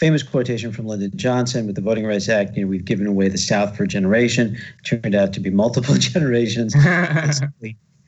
[0.01, 2.57] famous quotation from Lyndon Johnson with the Voting Rights Act.
[2.57, 4.57] You know, we've given away the South for a generation.
[4.83, 6.75] Turned out to be multiple generations.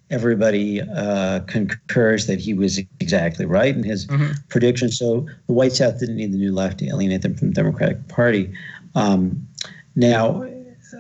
[0.10, 4.32] everybody uh, concurs that he was exactly right in his mm-hmm.
[4.50, 4.90] prediction.
[4.90, 8.08] So the white South didn't need the new left to alienate them from the Democratic
[8.08, 8.52] Party.
[8.96, 9.48] Um,
[9.96, 10.48] now,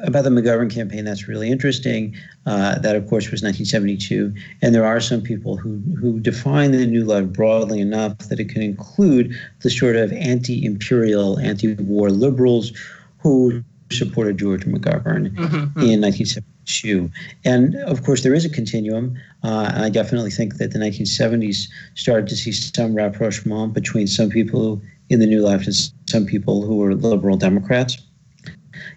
[0.03, 2.15] about the McGovern campaign, that's really interesting.
[2.45, 6.85] Uh, that, of course, was 1972, and there are some people who who define the
[6.85, 12.73] New Left broadly enough that it can include the sort of anti-imperial, anti-war liberals
[13.19, 15.79] who supported George McGovern mm-hmm.
[15.79, 17.11] in 1972.
[17.45, 19.15] And of course, there is a continuum.
[19.43, 24.29] Uh, and I definitely think that the 1970s started to see some rapprochement between some
[24.29, 25.75] people in the New Left and
[26.09, 27.97] some people who were liberal Democrats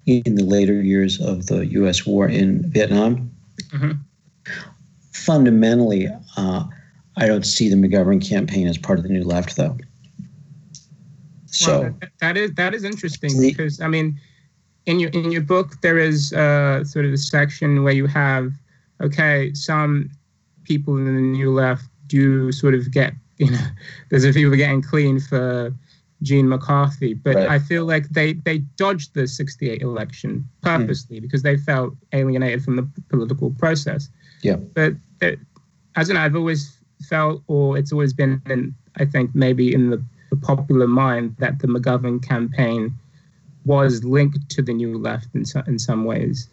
[0.06, 2.06] in the later years of the U.S.
[2.06, 3.30] war in Vietnam.
[3.72, 3.92] Mm-hmm.
[5.12, 6.64] Fundamentally, uh,
[7.16, 9.76] I don't see the McGovern campaign as part of the New Left, though.
[11.46, 14.20] So that is that is interesting the, because I mean,
[14.86, 18.52] in your in your book there is uh, sort of a section where you have
[19.00, 20.10] okay some
[20.64, 23.66] people in the New Left do sort of get you know
[24.10, 25.74] there's a few getting clean for
[26.26, 27.14] Gene McCarthy.
[27.14, 27.48] But right.
[27.48, 31.22] I feel like they they dodged the '68 election purposely mm.
[31.22, 34.10] because they felt alienated from the political process.
[34.42, 34.56] Yeah.
[34.56, 35.38] But it,
[35.94, 36.76] as an I've always
[37.08, 41.60] felt, or it's always been, in, I think maybe in the, the popular mind that
[41.60, 42.94] the McGovern campaign
[43.64, 46.48] was linked to the New Left in so, in some ways.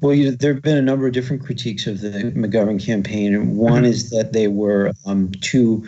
[0.00, 3.34] Well, you know, there have been a number of different critiques of the McGovern campaign,
[3.34, 3.84] and one mm-hmm.
[3.84, 5.86] is that they were um, too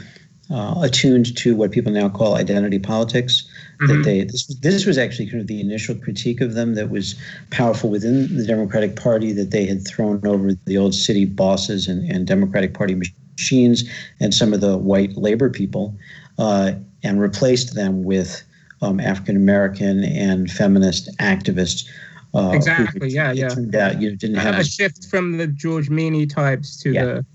[0.53, 3.49] uh, attuned to what people now call identity politics.
[3.81, 3.87] Mm-hmm.
[3.87, 7.15] That they this, this was actually kind of the initial critique of them that was
[7.51, 12.09] powerful within the Democratic Party that they had thrown over the old city bosses and,
[12.11, 13.89] and Democratic Party machines
[14.21, 15.97] and some of the white labor people
[16.39, 18.43] uh, and replaced them with
[18.83, 21.89] um, African American and feminist activists.
[22.35, 23.09] Uh, exactly.
[23.09, 23.33] Who, yeah.
[23.33, 23.49] Yeah.
[23.49, 27.05] Turned out you know, didn't have a, shift from the George Meany types to yeah.
[27.05, 27.27] the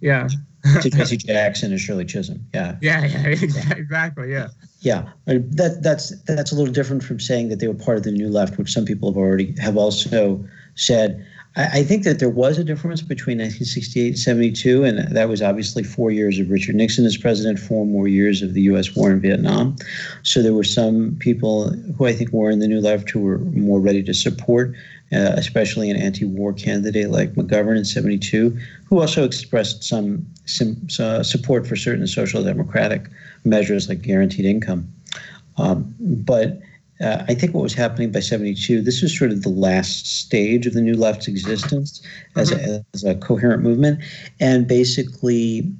[0.00, 0.28] yeah
[0.82, 2.44] Jesse Jackson and Shirley Chisholm.
[2.54, 2.76] Yeah.
[2.80, 3.26] Yeah, yeah,
[3.76, 4.30] exactly.
[4.32, 4.48] Yeah.
[4.86, 8.04] Yeah, uh, that that's that's a little different from saying that they were part of
[8.04, 10.44] the New Left, which some people have already have also
[10.76, 11.26] said.
[11.56, 15.42] I, I think that there was a difference between 1968 and 72, and that was
[15.42, 18.94] obviously four years of Richard Nixon as president, four more years of the U.S.
[18.94, 19.74] war in Vietnam.
[20.22, 23.38] So there were some people who I think were in the New Left who were
[23.38, 24.72] more ready to support
[25.12, 31.22] uh, especially an anti-war candidate like McGovern in 72, who also expressed some, some uh,
[31.22, 33.08] support for certain social democratic
[33.44, 34.92] measures like guaranteed income.
[35.58, 36.60] Um, but
[37.00, 40.66] uh, I think what was happening by 72, this was sort of the last stage
[40.66, 42.02] of the New Left's existence
[42.34, 42.70] as, mm-hmm.
[42.70, 44.02] a, as a coherent movement.
[44.40, 45.70] And basically,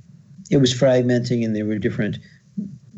[0.51, 2.19] it was fragmenting, and there were different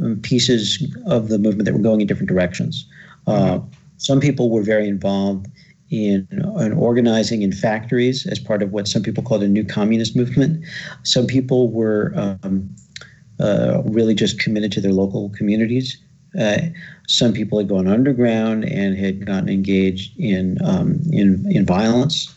[0.03, 2.87] um, pieces of the movement that were going in different directions.
[3.27, 3.61] Uh,
[3.99, 5.47] some people were very involved
[5.91, 6.27] in,
[6.61, 10.65] in organizing in factories as part of what some people called a new communist movement.
[11.03, 12.75] Some people were um,
[13.41, 15.97] uh, really just committed to their local communities.
[16.39, 16.59] Uh,
[17.07, 22.35] some people had gone underground and had gotten engaged in um, in, in violence.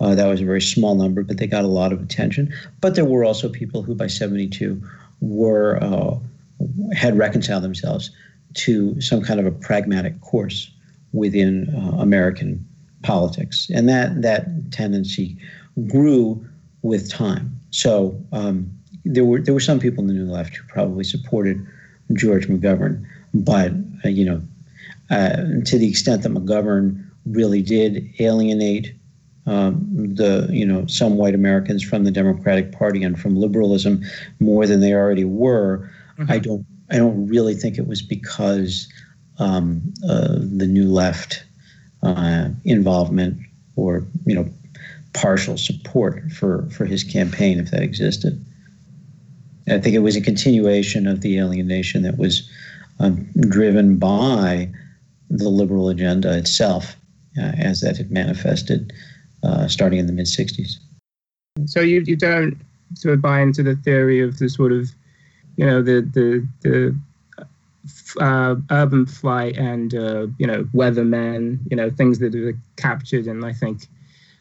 [0.00, 2.52] Uh, that was a very small number, but they got a lot of attention.
[2.80, 4.82] But there were also people who, by '72,
[5.20, 6.16] were uh,
[6.94, 8.10] had reconciled themselves
[8.54, 10.70] to some kind of a pragmatic course
[11.12, 12.66] within uh, American
[13.06, 15.36] politics, and that that tendency
[15.86, 16.44] grew
[16.82, 17.58] with time.
[17.70, 18.70] So um,
[19.04, 21.64] there were there were some people in the New Left who probably supported
[22.14, 23.72] George McGovern, but
[24.04, 24.42] uh, you know,
[25.10, 28.94] uh, to the extent that McGovern really did alienate
[29.46, 34.02] um, the you know some white Americans from the Democratic Party and from liberalism
[34.40, 35.88] more than they already were.
[36.18, 36.32] Mm-hmm.
[36.32, 38.88] I don't I don't really think it was because
[39.38, 41.45] um, uh, the new left
[42.06, 43.38] uh, involvement
[43.76, 44.48] or you know
[45.12, 48.42] partial support for for his campaign if that existed.
[49.68, 52.48] I think it was a continuation of the alienation that was
[53.00, 54.70] um, driven by
[55.28, 56.96] the liberal agenda itself
[57.36, 58.92] uh, as that had manifested
[59.42, 60.76] uh, starting in the mid 60s.
[61.64, 62.56] So you, you don't
[62.94, 64.90] sort of buy into the theory of the sort of,
[65.56, 66.96] you know, the, the, the
[68.20, 73.44] uh, urban flight and, uh, you know, weathermen, you know, things that are captured in,
[73.44, 73.86] I think,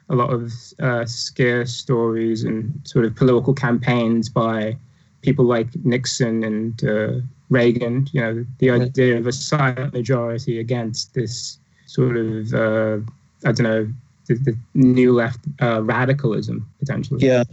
[0.09, 4.77] a lot of uh, scare stories and sort of political campaigns by
[5.21, 11.13] people like Nixon and uh, Reagan, you know, the idea of a silent majority against
[11.13, 12.97] this sort of, uh,
[13.45, 13.87] I don't know,
[14.27, 17.25] the, the new left uh, radicalism potentially.
[17.25, 17.43] Yeah.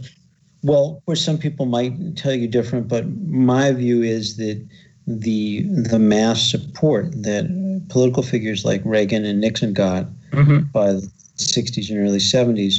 [0.63, 4.65] Well, of course, some people might tell you different, but my view is that
[5.05, 7.45] the the mass support that
[7.89, 10.59] political figures like Reagan and Nixon got mm-hmm.
[10.71, 12.77] by the 60s and early 70s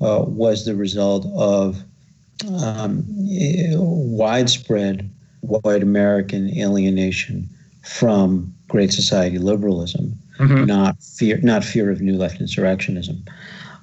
[0.00, 1.82] uh, was the result of
[2.62, 7.48] um, widespread white American alienation
[7.82, 10.64] from Great Society liberalism, mm-hmm.
[10.64, 13.22] not fear, not fear of new left insurrectionism.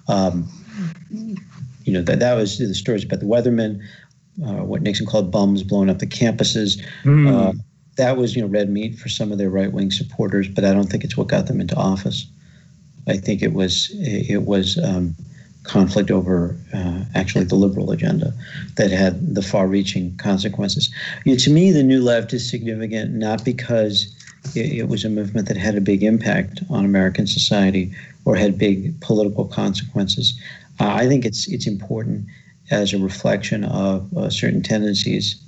[0.07, 0.47] Um,
[1.83, 3.81] you know that that was the stories about the Weathermen,
[4.45, 6.81] uh, what Nixon called bums blowing up the campuses.
[7.03, 7.31] Mm.
[7.31, 7.53] Uh,
[7.95, 10.73] that was you know red meat for some of their right wing supporters, but I
[10.73, 12.27] don't think it's what got them into office.
[13.07, 15.15] I think it was it was um,
[15.63, 18.33] conflict over uh, actually the liberal agenda
[18.75, 20.89] that had the far-reaching consequences.
[21.25, 24.13] You know, to me, the New Left is significant not because
[24.55, 27.93] it, it, was a movement that had a big impact on American society
[28.25, 30.39] or had big political consequences.
[30.79, 32.25] Uh, I think it's it's important
[32.71, 35.41] as a reflection of uh, certain tendencies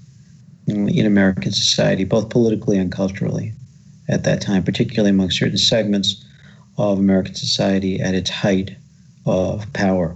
[0.68, 3.54] in, American society, both politically and culturally,
[4.08, 6.24] at that time, particularly among certain segments
[6.78, 8.76] of American society at its height
[9.26, 10.16] of power.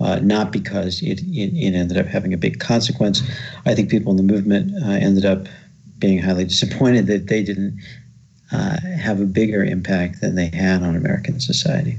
[0.00, 3.22] Uh, not because it, it, it, ended up having a big consequence.
[3.64, 5.46] I think people in the movement uh, ended up
[5.98, 7.80] being highly disappointed that they didn't
[8.52, 11.96] uh, have a bigger impact than they had on American society.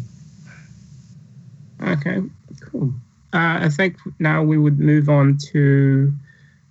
[1.82, 2.22] Okay,
[2.70, 2.94] cool.
[3.34, 6.14] Uh, I think now we would move on to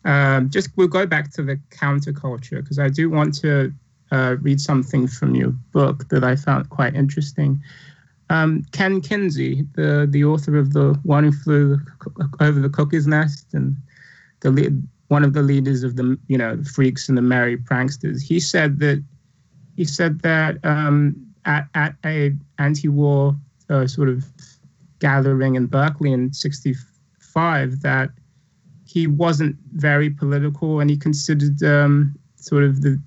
[0.05, 3.73] um, just we'll go back to the counterculture because I do want to
[4.13, 7.61] uh, read something from your book that I found quite interesting.
[8.31, 11.79] Um, Ken Kesey, the the author of the One Who Flew
[12.41, 13.77] Over the Cuckoo's Nest and
[14.41, 18.23] the lead, one of the leaders of the you know freaks and the merry pranksters,
[18.23, 19.03] he said that
[19.77, 23.37] he said that um, at at a anti-war
[23.71, 24.25] uh, sort of
[25.01, 28.11] gathering in Berkeley in '65 that
[28.85, 33.01] he wasn't very political and he considered um, sort of the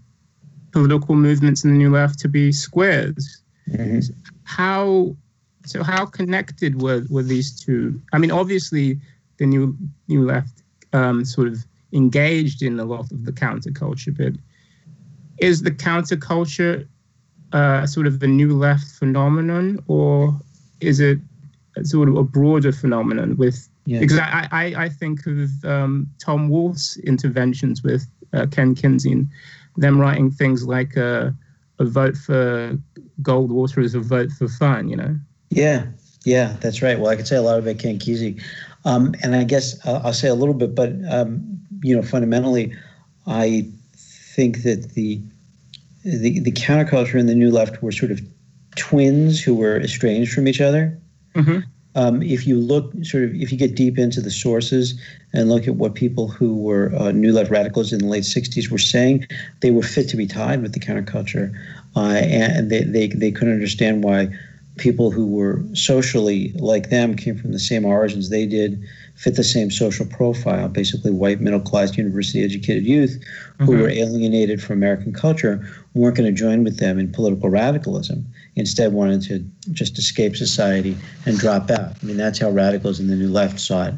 [0.71, 3.41] political movements in the New Left to be squares.
[3.69, 4.13] Mm-hmm.
[4.43, 5.15] How
[5.65, 5.83] so?
[5.83, 8.01] How connected were were these two?
[8.13, 8.99] I mean, obviously,
[9.37, 10.63] the New New Left
[10.93, 14.33] um, sort of engaged in a lot of the counterculture, but
[15.39, 16.87] is the counterculture
[17.53, 20.39] uh, sort of the New Left phenomenon, or
[20.79, 21.19] is it
[21.83, 23.99] sort of a broader phenomenon with yeah.
[23.99, 29.27] because I, I, I think of um, Tom Wolfe's interventions with uh, Ken Kesey
[29.77, 31.29] them writing things like uh,
[31.79, 32.77] a vote for
[33.21, 35.15] Goldwater is a vote for fun, you know?
[35.49, 35.85] Yeah,
[36.25, 36.99] yeah, that's right.
[36.99, 38.41] Well, I could say a lot about Ken Kesey.
[38.85, 42.75] Um, and I guess I'll, I'll, say a little bit, but, um, you know, fundamentally,
[43.27, 45.21] I think that the,
[46.03, 48.19] the, the counterculture and the new left were sort of
[48.75, 50.99] twins who were estranged from each other.
[51.35, 51.59] Mm-hmm.
[51.97, 55.01] Um, if you look sort of, if you get deep into the sources
[55.33, 58.69] and look at what people who were uh, new left radicals in the late 60s
[58.69, 59.27] were saying,
[59.61, 61.51] they were fit to be tied with the counterculture.
[61.95, 64.29] Uh, and they, they, they couldn't understand why
[64.77, 68.81] people who were socially like them came from the same origins they did
[69.15, 73.21] fit the same social profile basically white middle class university educated youth
[73.57, 73.81] who mm-hmm.
[73.81, 75.67] were alienated from american culture
[75.97, 78.25] weren't going to join with them in political radicalism.
[78.55, 79.39] Instead wanted to
[79.73, 81.93] just escape society and drop out.
[82.01, 83.93] I mean that's how radicals in the new left saw it.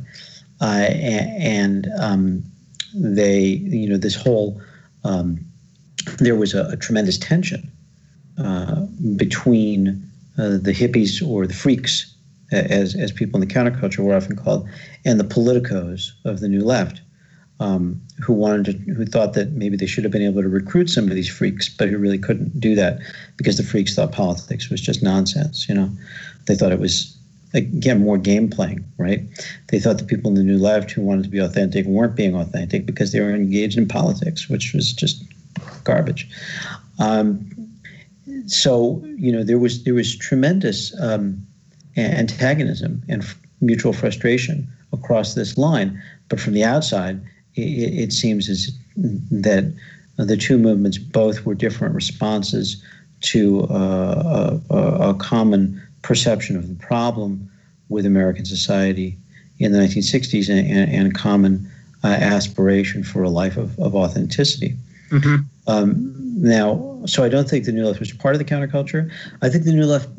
[0.62, 2.44] Uh, and, um,
[2.96, 4.60] they you know this whole
[5.04, 5.40] um,
[6.18, 7.72] there was a, a tremendous tension
[8.40, 8.82] uh,
[9.16, 10.09] between
[10.40, 12.14] uh, the hippies or the freaks,
[12.52, 14.68] as, as people in the counterculture were often called,
[15.06, 17.02] and the politicos of the new left,
[17.60, 20.90] um, who wanted to, who thought that maybe they should have been able to recruit
[20.90, 23.00] some of these freaks, but who really couldn't do that
[23.36, 25.68] because the freaks thought politics was just nonsense.
[25.68, 25.92] You know,
[26.48, 27.16] they thought it was
[27.54, 29.22] again more game playing, right?
[29.68, 32.36] They thought the people in the New Left who wanted to be authentic weren't being
[32.36, 35.22] authentic because they were engaged in politics, which was just
[35.84, 36.30] garbage.
[37.00, 37.50] Um,
[38.52, 41.46] so you know there was there was tremendous um,
[41.98, 47.22] antagonism and f- mutual frustration across this line, but from the outside,
[47.56, 49.74] it, it seems as that
[50.18, 52.84] the two movements both were different responses
[53.22, 57.50] to uh, a, a, common perception of the problem
[57.90, 59.18] with American society
[59.60, 61.70] in the 1960s and, and, and a common
[62.04, 64.76] uh, aspiration for a life of, of authenticity.
[65.10, 65.38] Mm-hmm.
[65.68, 69.12] Um, now, so I don't think the New Left was part of the counterculture.
[69.42, 70.10] I think the New Left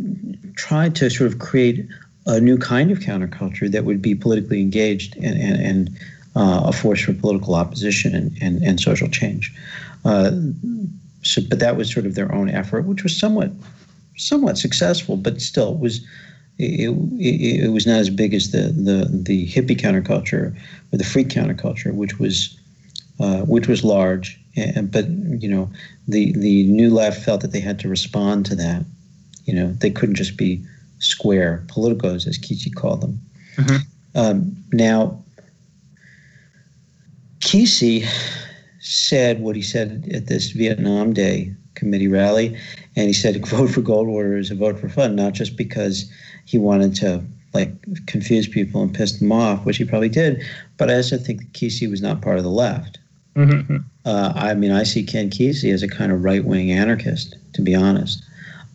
[0.56, 1.86] tried to sort of create
[2.26, 5.90] a new kind of counterculture that would be politically engaged and, and, and
[6.36, 9.52] uh, a force for political opposition and, and, and social change.
[10.04, 10.30] Uh,
[11.22, 13.50] so, but that was sort of their own effort, which was somewhat
[14.16, 16.04] somewhat successful, but still was
[16.58, 20.54] it, it, it was not as big as the, the the hippie counterculture
[20.92, 22.58] or the freak counterculture, which was
[23.18, 24.39] uh, which was large.
[24.56, 25.70] And, but you know,
[26.08, 28.84] the the new left felt that they had to respond to that.
[29.44, 30.64] You know, they couldn't just be
[30.98, 33.20] square politicos, as Kesey called them.
[33.56, 33.76] Mm-hmm.
[34.14, 35.22] Um, now,
[37.40, 38.06] Kesey
[38.80, 42.56] said what he said at this Vietnam Day committee rally,
[42.96, 46.10] and he said vote for Goldwater is a vote for fun, not just because
[46.44, 47.22] he wanted to
[47.52, 47.72] like
[48.06, 50.42] confuse people and piss them off, which he probably did,
[50.76, 52.98] but I also think Kesey was not part of the left.
[53.36, 53.78] Mm-hmm.
[54.04, 57.62] Uh, I mean, I see Ken Kesey as a kind of right wing anarchist, to
[57.62, 58.22] be honest.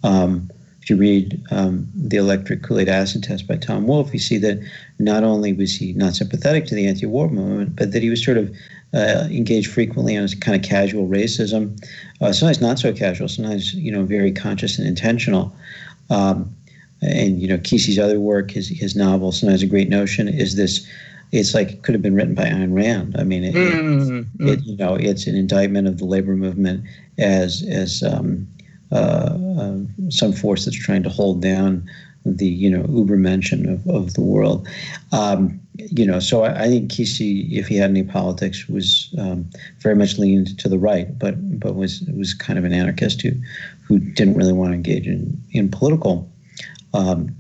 [0.04, 0.50] Um,
[0.82, 4.60] if you read um, the electric Kool-Aid acid test by Tom Wolfe, you see that
[5.00, 8.38] not only was he not sympathetic to the anti-war movement, but that he was sort
[8.38, 8.56] of
[8.94, 11.84] uh, engaged frequently in a kind of casual racism.
[12.22, 15.52] Uh, sometimes not so casual, sometimes you know very conscious and intentional.
[16.12, 16.56] Um,
[17.02, 20.88] and you know Kesey's other work, his his novel, sometimes a great notion, is this.
[21.32, 23.16] It's like it could have been written by Ayn Rand.
[23.18, 24.48] I mean, it, mm-hmm.
[24.48, 26.86] it, you know, it's an indictment of the labor movement
[27.18, 28.48] as as um,
[28.92, 31.90] uh, uh, some force that's trying to hold down
[32.26, 34.68] the you know Ubermensch of, of the world.
[35.12, 39.50] Um, you know, so I, I, think Kesey, if he had any politics, was um,
[39.80, 43.32] very much leaned to the right, but but was was kind of an anarchist who
[43.84, 46.30] who didn't really want to engage in in political
[46.94, 47.36] um,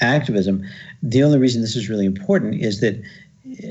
[0.00, 0.64] activism.
[1.02, 3.02] The only reason this is really important is that,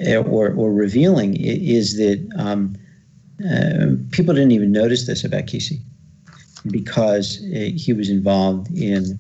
[0.08, 2.76] uh, or or revealing, is that um,
[3.46, 5.80] uh, people didn't even notice this about Kesey
[6.72, 9.20] because uh, he was involved in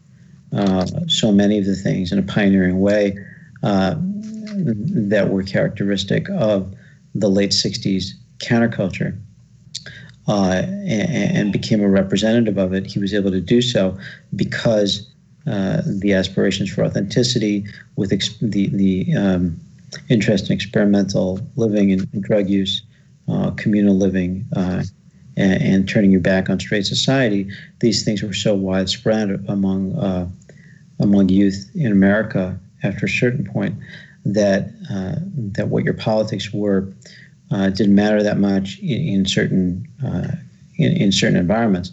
[0.53, 3.17] uh, so many of the things in a pioneering way
[3.63, 6.73] uh, that were characteristic of
[7.13, 9.17] the late 60s counterculture.
[10.29, 12.85] Uh, and, and, became a representative of it.
[12.85, 13.97] He was able to do so
[14.35, 15.09] because
[15.47, 19.59] uh, the aspirations for authenticity, with ex- the the um,
[20.09, 22.81] interest in experimental living and, and drug use,
[23.27, 24.91] uh, communal living, and,
[25.61, 30.27] and, turning your back on straight society, these things were so widespread among uh,
[30.99, 33.75] among youth in America after a certain point
[34.25, 35.15] that uh,
[35.53, 36.91] that what your politics were
[37.51, 40.31] uh, didn't matter that much in, in certain uh,
[40.77, 41.91] in, in, certain environments,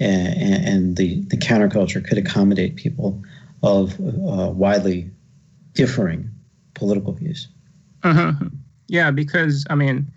[0.00, 3.22] and, and, the the counterculture could accommodate people
[3.62, 5.10] of uh, widely
[5.74, 6.30] differing
[6.74, 7.48] political views.
[8.02, 8.32] Uh-huh.
[8.88, 10.10] Yeah, because I mean,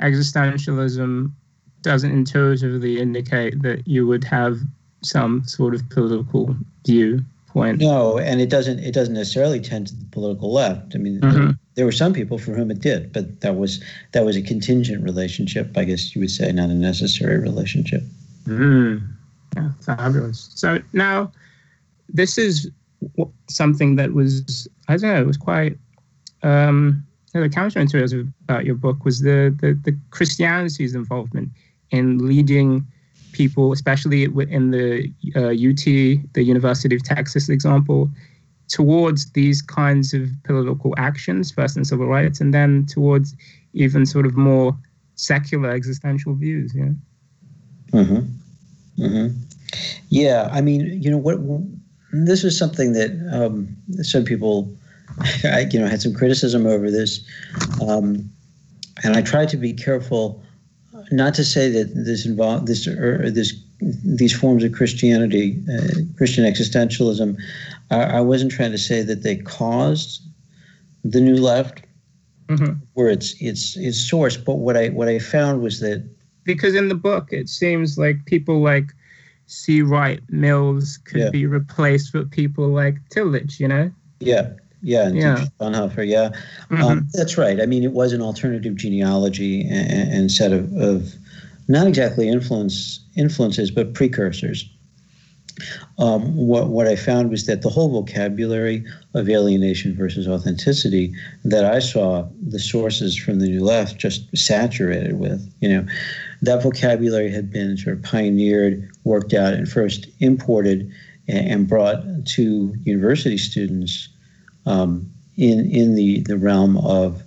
[0.00, 1.30] existentialism
[1.82, 4.58] doesn't intuitively indicate that you would have
[5.02, 7.78] some sort of political viewpoint.
[7.78, 8.80] No, and it doesn't.
[8.80, 10.94] It doesn't necessarily tend to the political left.
[10.94, 11.50] I mean, mm-hmm.
[11.74, 13.82] there were some people for whom it did, but that was
[14.12, 18.02] that was a contingent relationship, I guess you would say, not a necessary relationship.
[18.46, 19.14] Mm.
[19.56, 20.50] Yeah, fabulous.
[20.54, 21.32] So now,
[22.08, 22.70] this is
[23.48, 25.20] something that was I don't know.
[25.20, 25.78] It was quite.
[26.42, 31.50] Um, the counterintuitive about your book was the, the the Christianity's involvement
[31.90, 32.86] in leading
[33.32, 35.84] people, especially in the uh, UT,
[36.34, 38.10] the University of Texas example,
[38.68, 43.34] towards these kinds of political actions, first in civil rights, and then towards
[43.72, 44.76] even sort of more
[45.14, 46.72] secular existential views.
[46.74, 46.90] Yeah.
[47.92, 48.20] Mm-hmm.
[48.98, 49.36] Mm-hmm.
[50.08, 50.48] Yeah.
[50.52, 51.38] I mean, you know what?
[52.12, 54.74] This is something that um, some people,
[55.44, 57.20] I, you know, had some criticism over this,
[57.86, 58.30] um,
[59.04, 60.42] and I tried to be careful
[61.10, 66.44] not to say that this involve this or this these forms of Christianity, uh, Christian
[66.44, 67.38] existentialism.
[67.90, 70.20] I, I, wasn't trying to say that they caused
[71.04, 71.82] the new left,
[72.48, 72.72] mm-hmm.
[72.94, 74.36] where it's it's its source.
[74.36, 76.08] But what I what I found was that
[76.48, 78.94] because in the book it seems like people like
[79.46, 79.82] C.
[79.82, 81.30] Wright Mills could yeah.
[81.30, 83.90] be replaced with people like Tillich, you know.
[84.20, 84.50] Yeah,
[84.82, 85.44] yeah, and Yeah.
[85.60, 86.08] Bonhoeffer.
[86.08, 86.30] Yeah,
[86.70, 86.82] Mhm.
[86.82, 87.60] um, that's right.
[87.60, 91.14] I mean, it was an alternative genealogy and, and set of, of
[91.68, 94.68] not exactly influence influences, but precursors.
[95.98, 98.84] Um, what what I found was that the whole vocabulary
[99.14, 101.12] of alienation versus authenticity
[101.44, 105.86] that I saw the sources from the New Left just saturated with, you know,
[106.42, 110.92] that vocabulary had been sort of pioneered, worked out, and first imported
[111.26, 114.08] and, brought to university students
[114.66, 117.22] um, in in the the realm of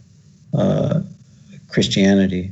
[0.53, 1.01] uh,
[1.70, 2.51] Christianity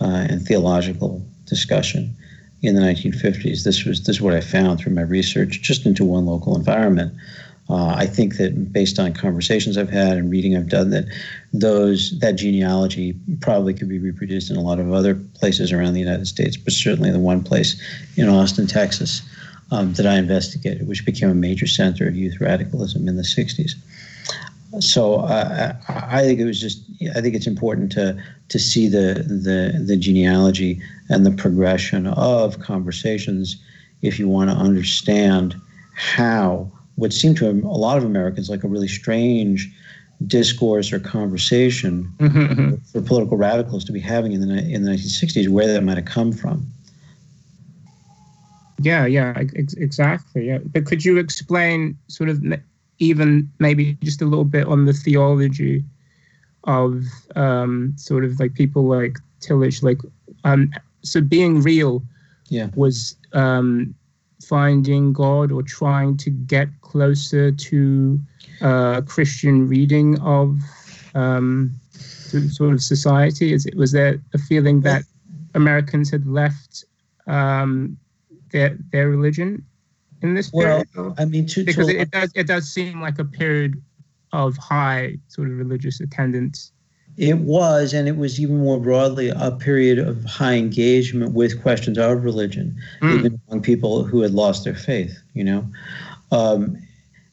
[0.00, 2.16] uh, and theological discussion
[2.62, 3.64] in the 1950s.
[3.64, 7.14] This was this is what I found through my research, just into one local environment.
[7.68, 11.04] Uh, I think that based on conversations I've had and reading I've done, that
[11.52, 16.00] those that genealogy probably could be reproduced in a lot of other places around the
[16.00, 17.80] United States, but certainly the one place
[18.16, 19.22] in Austin, Texas,
[19.70, 23.72] um, that I investigated, which became a major center of youth radicalism in the 60s.
[24.80, 26.82] So uh, I think it was just
[27.14, 32.58] I think it's important to to see the the the genealogy and the progression of
[32.58, 33.56] conversations
[34.00, 35.60] if you want to understand
[35.94, 39.70] how what seemed to a lot of Americans like a really strange
[40.26, 42.78] discourse or conversation Mhm.
[42.92, 46.06] for political radicals to be having in the in the 1960s, where that might have
[46.06, 46.66] come from.
[48.80, 50.46] Yeah, yeah, ex- exactly.
[50.48, 52.42] Yeah, but could you explain sort of
[52.98, 55.84] even maybe just a little bit on the theology
[56.64, 57.04] of
[57.36, 59.98] um, sort of like people like Tillich, like
[60.44, 60.70] um,
[61.02, 62.02] so being real
[62.48, 62.68] Yeah.
[62.74, 63.94] was um,
[64.48, 68.20] finding God or trying to get closer to
[68.60, 70.58] uh, Christian reading of
[71.14, 73.52] um, sort of- society.
[73.52, 75.04] Is it was there a feeling that
[75.54, 76.84] Americans had left
[77.26, 77.96] um,
[78.50, 79.64] their their religion
[80.22, 80.88] in this Well, period?
[80.96, 83.24] or- I mean, to, to because a it, it does it does seem like a
[83.24, 83.82] period
[84.32, 86.72] of high sort of religious attendance.
[87.18, 91.98] It was, and it was even more broadly a period of high engagement with questions
[91.98, 93.18] of religion, Mm.
[93.18, 95.66] even among people who had lost their faith, you know.
[96.30, 96.78] Um,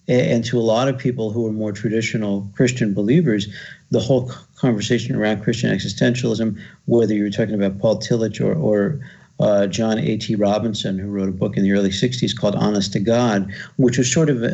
[0.07, 3.47] and to a lot of people who were more traditional Christian believers,
[3.91, 8.99] the whole conversation around Christian existentialism, whether you were talking about Paul Tillich or, or
[9.39, 10.35] uh, John A.T.
[10.35, 14.11] Robinson, who wrote a book in the early 60s called Honest to God, which was
[14.11, 14.47] sort of a,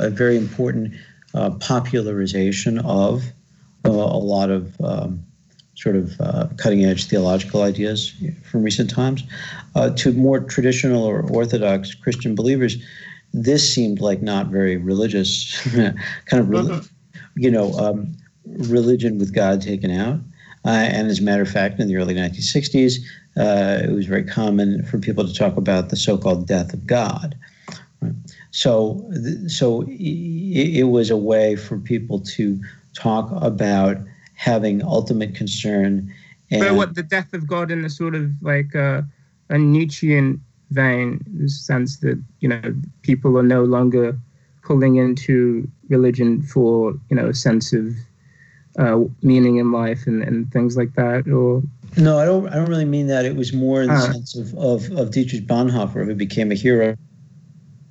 [0.00, 0.92] a, a very important
[1.34, 3.24] uh, popularization of
[3.84, 5.24] a lot of um,
[5.74, 8.14] sort of uh, cutting edge theological ideas
[8.44, 9.24] from recent times.
[9.74, 12.76] Uh, to more traditional or orthodox Christian believers,
[13.32, 15.60] this seemed like not very religious,
[16.26, 16.88] kind of, reli-
[17.34, 18.14] you know, um,
[18.44, 20.20] religion with God taken out.
[20.64, 22.98] Uh, and as a matter of fact, in the early 1960s,
[23.36, 27.36] uh, it was very common for people to talk about the so-called death of God.
[28.00, 28.12] Right?
[28.50, 32.60] So, th- so it was a way for people to
[32.94, 33.98] talk about
[34.34, 36.12] having ultimate concern.
[36.50, 39.02] And But what the death of God in the sort of like uh,
[39.48, 40.40] a Nietzschean
[40.70, 42.60] vein, the sense that you know
[43.02, 44.16] people are no longer
[44.62, 47.94] pulling into religion for you know a sense of
[48.78, 51.62] uh, meaning in life and, and things like that, or
[51.96, 52.48] No, I don't.
[52.48, 53.24] I don't really mean that.
[53.24, 54.12] It was more in the Ah.
[54.12, 56.96] sense of, of, of Dietrich Bonhoeffer, who became a hero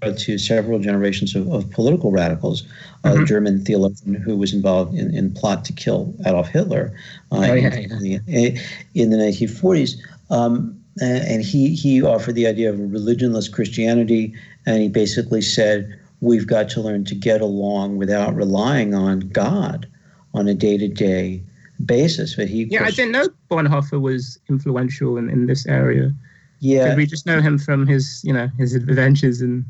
[0.09, 2.63] to several generations of, of political radicals,
[3.03, 3.27] a Mhm.
[3.27, 6.91] German theologian who was involved in, in plot to kill Adolf Hitler
[7.31, 7.89] uh, Oh, yeah, in,
[8.25, 8.59] the,
[8.95, 9.97] in the 1940s.
[10.29, 14.33] Um, and he he offered the idea of a religionless Christianity,
[14.65, 19.87] and he basically said we've got to learn to get along without relying on God
[20.33, 21.41] on a day to day
[21.85, 22.35] basis.
[22.35, 26.11] But he yeah, I didn't know Bonhoeffer was influential in, in this area.
[26.59, 29.63] yeah Did we just know him from his you know his adventures in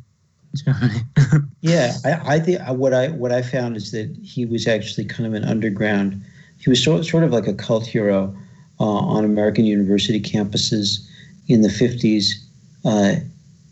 [0.55, 1.01] Germany?
[1.61, 5.27] Yeah, I, I think what I what I found is that he was actually kind
[5.27, 6.21] of an underground.
[6.57, 8.35] He was sort sort of like a cult hero
[8.79, 11.07] uh, on American university campuses
[11.47, 12.43] in the fifties,
[12.83, 13.15] uh,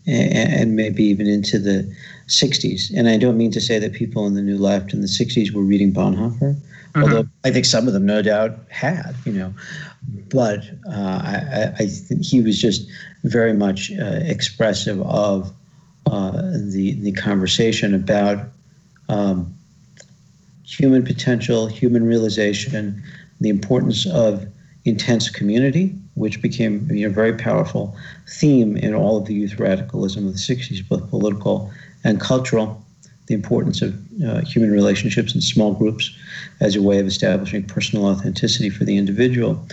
[0.05, 1.91] and, and maybe even into the
[2.27, 2.95] '60s.
[2.95, 5.51] And I don't mean to say that people in the New Left in the '60s
[5.51, 6.55] were reading Bonhoeffer,
[6.95, 9.15] although I think some of them, no doubt, had.
[9.25, 9.53] You know,
[10.29, 11.85] but uh, I, I,
[12.21, 12.87] he was just
[13.23, 15.53] very much uh, expressive of uh,
[16.09, 18.47] the the conversation about
[19.09, 19.53] um,
[20.65, 23.03] human potential, human realization,
[23.41, 24.45] the importance of
[24.85, 27.95] intense community, which became you know, a very powerful
[28.27, 31.71] theme in all of the youth radicalism of the 60s, both political
[32.03, 32.83] and cultural.
[33.27, 33.93] The importance of
[34.23, 36.15] uh, human relationships in small groups
[36.61, 39.63] as a way of establishing personal authenticity for the individual.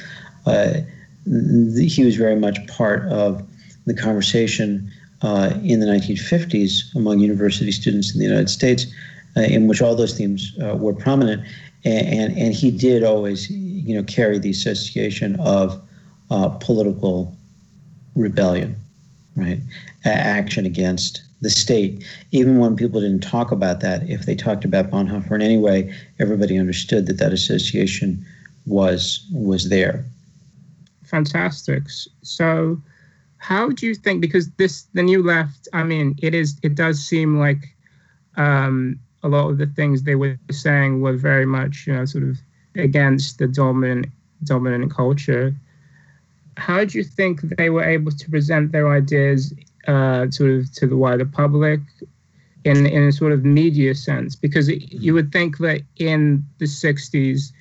[0.44, 0.80] Uh,
[1.24, 3.42] he was very much part of
[3.86, 4.92] the conversation
[5.22, 8.86] uh, in the 1950s among university students in the United States
[9.36, 11.42] uh, in which all those themes uh, were prominent,
[11.84, 15.80] and, and, and he did always you know carry the association of
[16.30, 17.36] uh, political
[18.14, 18.74] rebellion,
[19.36, 19.60] right,
[20.04, 22.04] action against the state.
[22.32, 25.94] Even when people didn't talk about that, if they talked about Bonhoeffer in any way,
[26.18, 28.24] everybody understood that that association
[28.64, 30.04] was was there.
[31.04, 31.84] Fantastic.
[32.22, 32.80] So,
[33.46, 34.20] how do you think?
[34.20, 35.68] Because this, the new left.
[35.72, 36.58] I mean, it is.
[36.64, 37.76] It does seem like
[38.36, 42.24] um, a lot of the things they were saying were very much, you know, sort
[42.24, 42.38] of
[42.74, 44.06] against the dominant
[44.42, 45.54] dominant culture.
[46.56, 49.54] How do you think they were able to present their ideas
[49.86, 51.78] uh, sort of to the wider public
[52.64, 54.34] in in a sort of media sense?
[54.34, 57.52] Because it, you would think that in the '60s,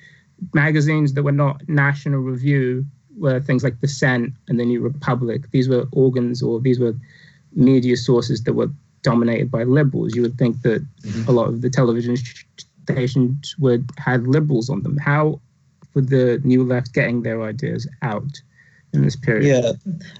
[0.52, 2.84] magazines that were not National Review
[3.18, 5.50] were things like the Dissent and the New Republic.
[5.50, 6.94] These were organs or these were
[7.54, 8.70] media sources that were
[9.02, 10.14] dominated by liberals.
[10.14, 11.28] You would think that mm-hmm.
[11.28, 12.16] a lot of the television
[12.82, 14.96] stations would have liberals on them.
[14.98, 15.40] How
[15.94, 18.40] would the New Left getting their ideas out?
[18.92, 19.44] in this period?
[19.44, 19.72] Yeah,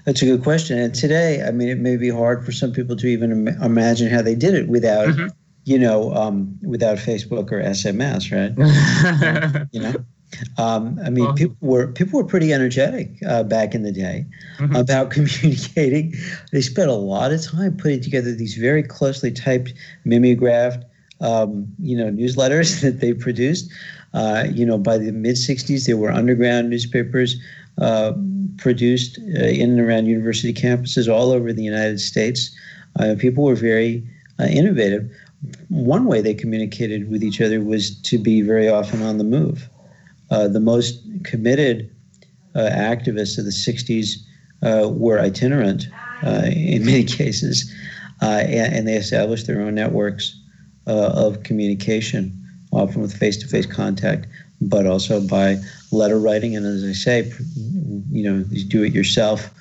[0.05, 0.77] that's a good question.
[0.77, 4.09] And today, I mean, it may be hard for some people to even Im- imagine
[4.09, 5.27] how they did it without, mm-hmm.
[5.65, 9.67] you know, um, without Facebook or SMS, right?
[9.71, 9.93] you know.
[10.57, 14.25] Um, I mean, people were people were pretty energetic uh, back in the day
[14.57, 14.75] mm-hmm.
[14.75, 16.13] about communicating.
[16.51, 19.73] They spent a lot of time putting together these very closely typed,
[20.03, 20.83] mimeographed,
[21.21, 23.71] um, you know, newsletters that they produced.
[24.13, 27.35] Uh, you know, by the mid '60s, there were underground newspapers
[27.79, 28.13] uh,
[28.57, 32.55] produced uh, in and around university campuses all over the United States.
[32.99, 34.03] Uh, people were very
[34.39, 35.09] uh, innovative.
[35.69, 39.69] One way they communicated with each other was to be very often on the move.
[40.29, 41.89] Uh, the most committed
[42.55, 44.15] uh, activists of the 60s
[44.63, 45.87] uh, were itinerant
[46.23, 47.73] in many cases,
[48.21, 50.37] and, and, they established their own networks
[50.87, 52.33] of communication,
[52.71, 54.27] often with face to face contact,
[54.59, 55.55] but also by
[55.91, 57.31] letter writing and, as I say,
[58.11, 59.51] you know, these do it yourself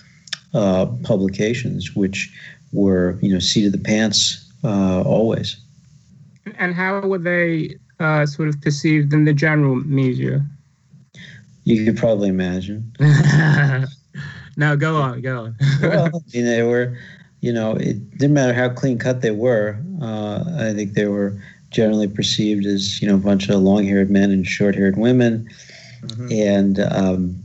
[0.52, 2.32] publications, which
[2.72, 5.56] were, you know, seat of the pants always.
[6.58, 10.44] And how were they uh, sort of perceived in the general media?
[11.66, 12.92] You could probably imagine.
[14.56, 15.56] no, go on, go on.
[15.82, 16.96] well, I mean, they were,
[17.40, 19.76] you know, it didn't matter how clean cut they were.
[20.00, 21.36] Uh, I think they were
[21.70, 25.48] generally perceived as, you know, a bunch of long haired men and short haired women.
[26.02, 26.28] Mm-hmm.
[26.30, 27.42] And, um,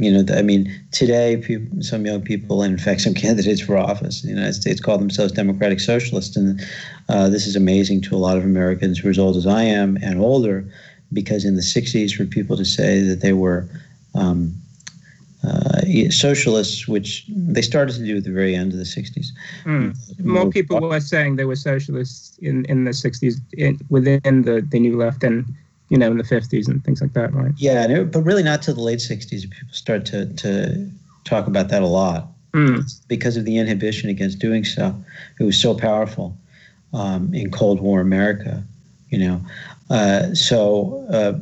[0.00, 3.78] you know, I mean, today, people, some young people, and in fact, some candidates for
[3.78, 6.36] office in the United States call themselves democratic socialists.
[6.36, 6.60] And
[7.08, 9.62] uh, this is amazing to a lot of Americans who are as old as I
[9.62, 10.68] am and older
[11.12, 13.68] because in the 60s, for people to say that they were
[14.14, 14.54] um,
[15.44, 19.26] uh, socialists, which they started to do at the very end of the 60s.
[19.64, 19.96] Mm.
[20.24, 24.78] More people were saying they were socialists in, in the 60s in, within the, the
[24.78, 25.44] New Left and
[25.88, 27.52] you know in the 50s and things like that, right?
[27.56, 29.42] Yeah, it, but really not till the late 60s.
[29.42, 30.90] People start to, to
[31.24, 33.08] talk about that a lot mm.
[33.08, 34.94] because of the inhibition against doing so.
[35.38, 36.36] It was so powerful
[36.92, 38.62] um, in Cold War America,
[39.10, 39.40] you know.
[39.92, 41.32] Uh, so, uh,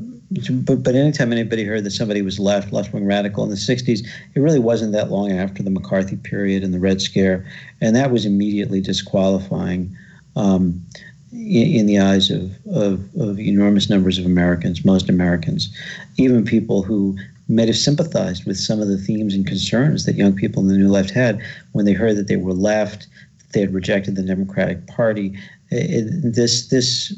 [0.64, 4.04] but, but anytime anybody heard that somebody was left, left wing radical in the 60s,
[4.34, 7.46] it really wasn't that long after the McCarthy period and the Red Scare.
[7.80, 9.96] And that was immediately disqualifying
[10.34, 10.84] um,
[11.32, 15.72] in, in, the eyes of, of, of enormous numbers of Americans, most Americans,
[16.16, 17.16] even people who
[17.48, 20.76] might have sympathized with some of the themes and concerns that young people in the
[20.76, 21.40] New Left had
[21.70, 23.06] when they heard that they were left,
[23.52, 25.38] they had rejected the Democratic Party.
[25.70, 27.14] It, this, this,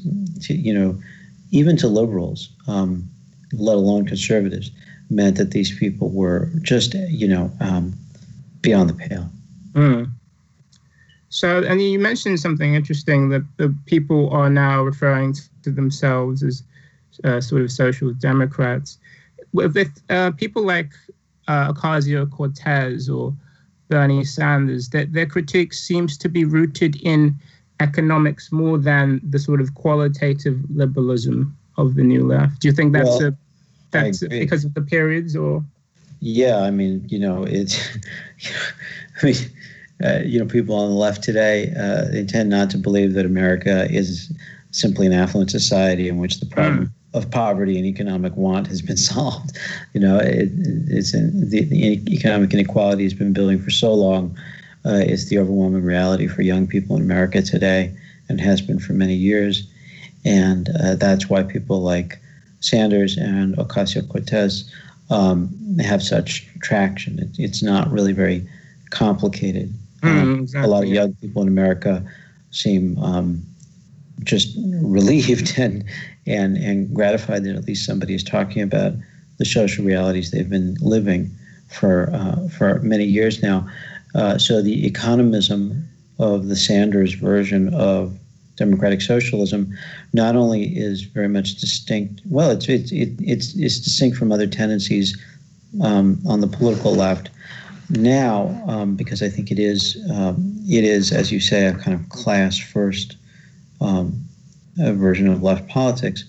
[0.49, 0.99] you know,
[1.53, 3.09] even to liberals, um,
[3.53, 4.71] let alone conservatives,
[5.11, 7.95] meant that these people were just, you know, um,
[8.63, 9.29] beyond the pale.
[9.75, 10.11] Mm.
[11.29, 16.63] So, and you mentioned something interesting that the people are now referring to themselves as
[17.25, 18.99] uh, sort of social democrats.
[19.53, 19.77] With,
[20.09, 20.91] uh, people like
[21.49, 23.35] uh, Ocasio Cortez or
[23.89, 27.35] Bernie Sanders, that their critique seems to be rooted in
[27.81, 32.61] economics more than the sort of qualitative liberalism of the new left.
[32.61, 33.37] Do you think that's well, a
[33.91, 35.63] that's because of the periods or?
[36.21, 37.79] Yeah, I mean, you know, it's.
[39.23, 39.37] I mean,
[40.05, 43.27] uh, you know, people on the left today uh, they tend not to believe that
[43.27, 44.33] America is
[44.71, 46.87] simply an affluent society in which the problem.
[46.87, 46.93] Mm.
[47.15, 49.59] Of poverty and economic want has been solved.
[49.93, 50.49] You know, it,
[50.89, 54.35] it's in, the, the economic inequality has been building for so long
[54.85, 57.95] uh, is the overwhelming reality for young people in America today
[58.29, 59.67] and has been for many years.
[60.25, 62.19] And uh, that's why people like
[62.61, 64.73] Sanders and Ocasio Cortez
[65.11, 67.19] um, have such traction.
[67.19, 68.47] It, it's not really very
[68.91, 69.73] complicated.
[70.01, 70.69] Mm, exactly.
[70.69, 72.05] A lot of young people in America
[72.51, 73.43] seem um,
[74.23, 75.85] just relieved and
[76.27, 78.93] and and gratified that at least somebody is talking about
[79.39, 81.31] the social realities they've been living
[81.69, 83.69] for uh, for many years now.
[84.15, 85.87] Uh, so the economism
[86.19, 88.19] of the Sanders version of
[88.57, 89.77] democratic socialism
[90.13, 92.21] not only is very much distinct.
[92.27, 95.17] Well, it's it's it, it's it's distinct from other tendencies
[95.83, 97.31] um, on the political left
[97.91, 101.99] now um, because I think it is um, it is as you say a kind
[101.99, 103.17] of class first
[103.81, 104.23] um,
[104.77, 106.25] version of left politics,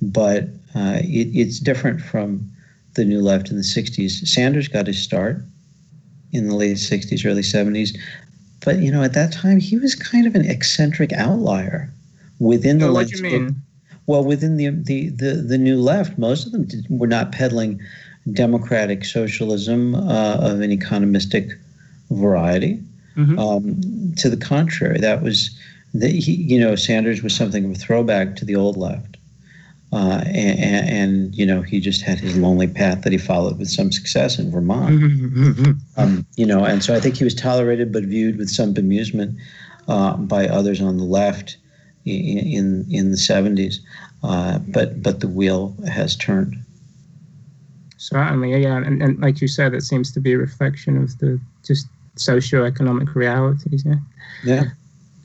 [0.00, 2.50] but uh, it, it's different from
[2.94, 4.26] the new left in the 60s.
[4.26, 5.42] Sanders got his start
[6.36, 7.96] in the late 60s, early 70s.
[8.64, 11.90] But, you know, at that time, he was kind of an eccentric outlier
[12.38, 13.56] within the What do you mean?
[14.06, 17.80] Well, within the, the, the, the new left, most of them did, were not peddling
[18.32, 21.52] democratic socialism uh, of an economistic
[22.10, 22.82] variety.
[23.16, 23.38] Mm-hmm.
[23.38, 25.58] Um, to the contrary, that was,
[25.94, 29.15] the, he, you know, Sanders was something of a throwback to the old left.
[29.92, 33.70] Uh, and, and, you know he just had his lonely path that he followed with
[33.70, 35.00] some success in Vermont.
[35.96, 39.36] um, you know, and so I think he was tolerated but viewed with some bemusement
[39.86, 41.56] uh, by others on the left
[42.04, 43.80] in in, in the seventies.
[44.22, 46.56] Uh, but but the wheel has turned.
[47.96, 51.40] Certainly, yeah, and, and like you said, it seems to be a reflection of the
[51.64, 53.84] just socio-economic realities.
[53.84, 53.96] Yeah.
[54.44, 54.64] Yeah.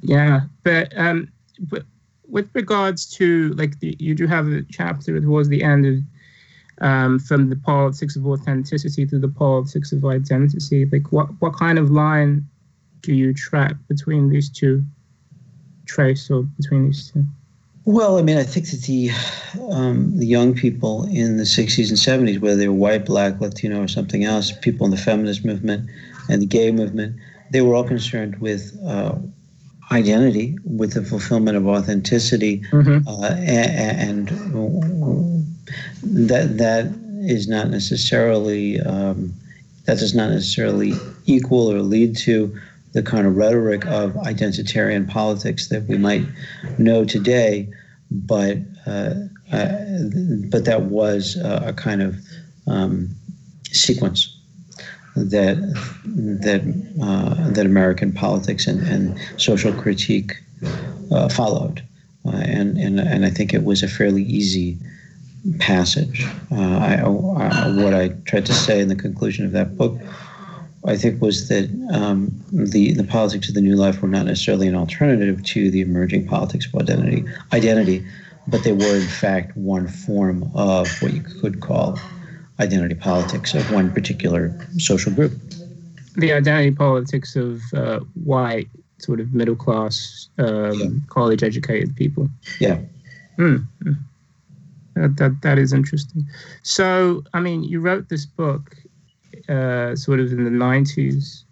[0.01, 1.83] Yeah, but um, but
[2.31, 5.97] with regards to like the, you do have a chapter towards the end of
[6.81, 10.85] um, from the politics of authenticity to the politics of identity.
[10.85, 12.47] Like what what kind of line
[13.01, 14.83] do you track between these two
[15.85, 17.25] trace or between these two?
[17.83, 19.09] Well, I mean, I think that the
[19.71, 23.83] um, the young people in the '60s and '70s, whether they were white, black, Latino,
[23.83, 25.89] or something else, people in the feminist movement
[26.29, 27.15] and the gay movement,
[27.51, 29.15] they were all concerned with uh,
[29.91, 33.07] identity, with the fulfillment of authenticity, mm-hmm.
[33.07, 35.47] uh, and, and,
[36.03, 36.91] that that
[37.23, 39.33] is not necessarily um,
[39.85, 40.93] that does not necessarily
[41.25, 42.57] equal or lead to
[42.93, 46.25] the kind of rhetoric of identitarian politics that we might
[46.77, 47.67] know today,
[48.09, 49.13] but uh,
[49.51, 49.77] uh,
[50.49, 52.15] but that was a kind of
[52.67, 53.09] um,
[53.71, 54.30] sequence
[55.15, 55.57] that
[56.05, 56.61] that
[57.01, 60.41] uh, that American politics and, and social critique
[61.11, 61.83] uh, followed,
[62.25, 64.77] uh, and and and I think it was a fairly easy
[65.59, 66.25] passage.
[66.51, 69.99] Uh, I, uh, what I tried to say in the conclusion of that book,
[70.85, 74.67] I think, was that um, the the politics of the new life were not necessarily
[74.67, 78.05] an alternative to the emerging politics of identity identity,
[78.47, 81.99] but they were in fact one form of what you could call
[82.59, 85.33] identity politics of one particular social group.
[86.15, 90.87] The identity politics of uh, white, sort of middle class, um, yeah.
[91.07, 92.29] college educated people.
[92.59, 92.79] Yeah.
[93.37, 93.65] Mm.
[94.95, 96.27] That, that, that is interesting.
[96.63, 98.75] So, I mean, you wrote this book
[99.49, 101.43] uh, sort of in the 90s.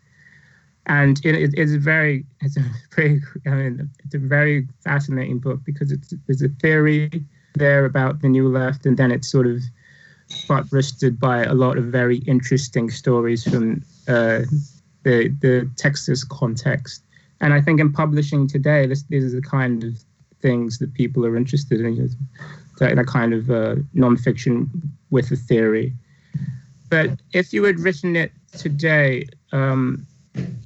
[0.85, 2.63] And it, it, it's a very, it's a
[2.95, 7.23] very, I mean, it's a very fascinating book because it's there's a theory
[7.55, 9.61] there about the new left, and then it's sort of
[10.47, 14.41] buttressed by a lot of very interesting stories from uh,
[15.03, 17.03] the the Texas context.
[17.41, 20.03] And I think in publishing today, this these are the kind of
[20.41, 22.09] things that people are interested in,
[22.79, 24.69] that, that kind of uh, nonfiction
[25.09, 25.93] with a theory.
[26.89, 30.05] But if you had written it today, um,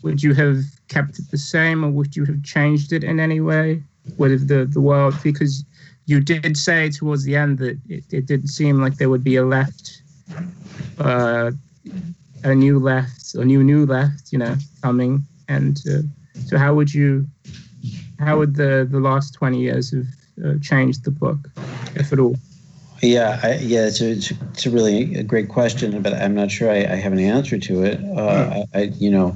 [0.03, 3.41] would you have kept it the same, or would you have changed it in any
[3.41, 3.84] way
[4.18, 5.16] with the the world?
[5.24, 5.66] Because
[6.05, 9.35] you did say towards the end that it, it didn't seem like there would be
[9.35, 10.01] a left,
[10.99, 11.51] uh,
[12.43, 15.23] a new left, a new new left, you know, coming.
[15.47, 16.01] And uh,
[16.45, 17.25] so, how would you,
[18.19, 20.07] how would the the last twenty years have
[20.43, 21.37] uh, changed the book,
[21.95, 22.35] if at all?
[23.01, 26.71] Yeah, I, yeah, it's a, it's a, really a great question, but I'm not sure
[26.71, 27.99] I, I have an answer to it.
[28.17, 28.63] Uh.
[28.73, 29.35] I, you know,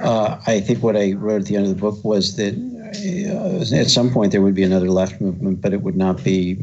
[0.00, 2.54] uh, I think what I wrote at the end of the book was that
[3.04, 6.54] at some point there would be another left movement, but it would not be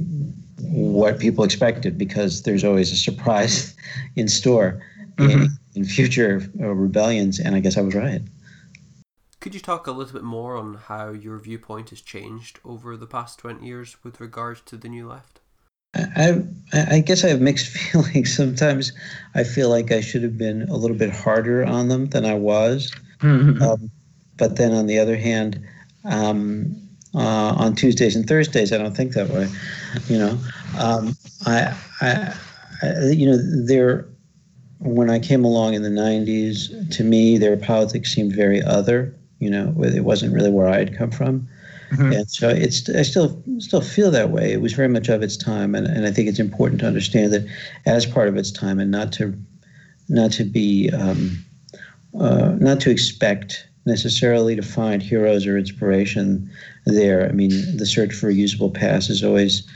[0.60, 3.76] what people expected because there's always a surprise
[4.16, 4.82] in store
[5.18, 5.44] mm-hmm.
[5.44, 7.40] in, in, future uh, rebellions.
[7.40, 8.22] And I guess I was right.
[9.40, 13.06] Could you talk a little bit more on how your viewpoint has changed over the
[13.06, 15.42] past 20 years with regards to the new left?
[15.96, 18.36] I, I guess I have mixed feelings.
[18.36, 18.94] Sometimes
[19.36, 22.36] I feel like I should have been a little bit harder on them than I
[22.36, 22.92] was.
[23.20, 23.62] Mm-hmm.
[23.62, 23.92] Um,
[24.38, 25.64] but then on the other hand,
[26.06, 26.76] um,
[27.16, 28.72] uh, on Tuesdays and Thursdays.
[28.74, 29.48] I don't think that way.
[30.08, 30.40] You know,
[30.80, 32.36] um, I, I,
[32.82, 34.08] I, you know, there.
[34.80, 39.16] When I came along in the '90s, to me, their politics seemed very other.
[39.40, 41.48] You know, it wasn't really where I had come from.
[41.92, 42.12] Mm-hmm.
[42.12, 44.52] And so it's I still still feel that way.
[44.52, 47.32] It was very much of its time, and, and I think it's important to understand
[47.34, 47.46] that
[47.86, 49.38] as part of its time, and not to
[50.10, 51.46] not to be um,
[52.20, 56.50] uh, not to expect necessarily to find heroes or inspiration
[56.86, 57.28] there.
[57.28, 59.68] I mean, the search for a usable past is always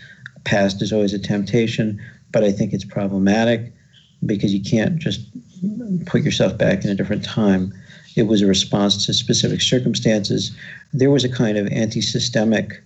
[0.44, 2.00] past is always a temptation,
[2.32, 3.74] but I think it's problematic
[4.26, 5.22] because you can't just
[6.06, 7.74] put yourself back in a different time.
[8.16, 10.56] It was a response to specific circumstances.
[10.94, 12.82] There was a kind of anti-systemic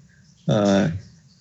[0.49, 0.89] uh,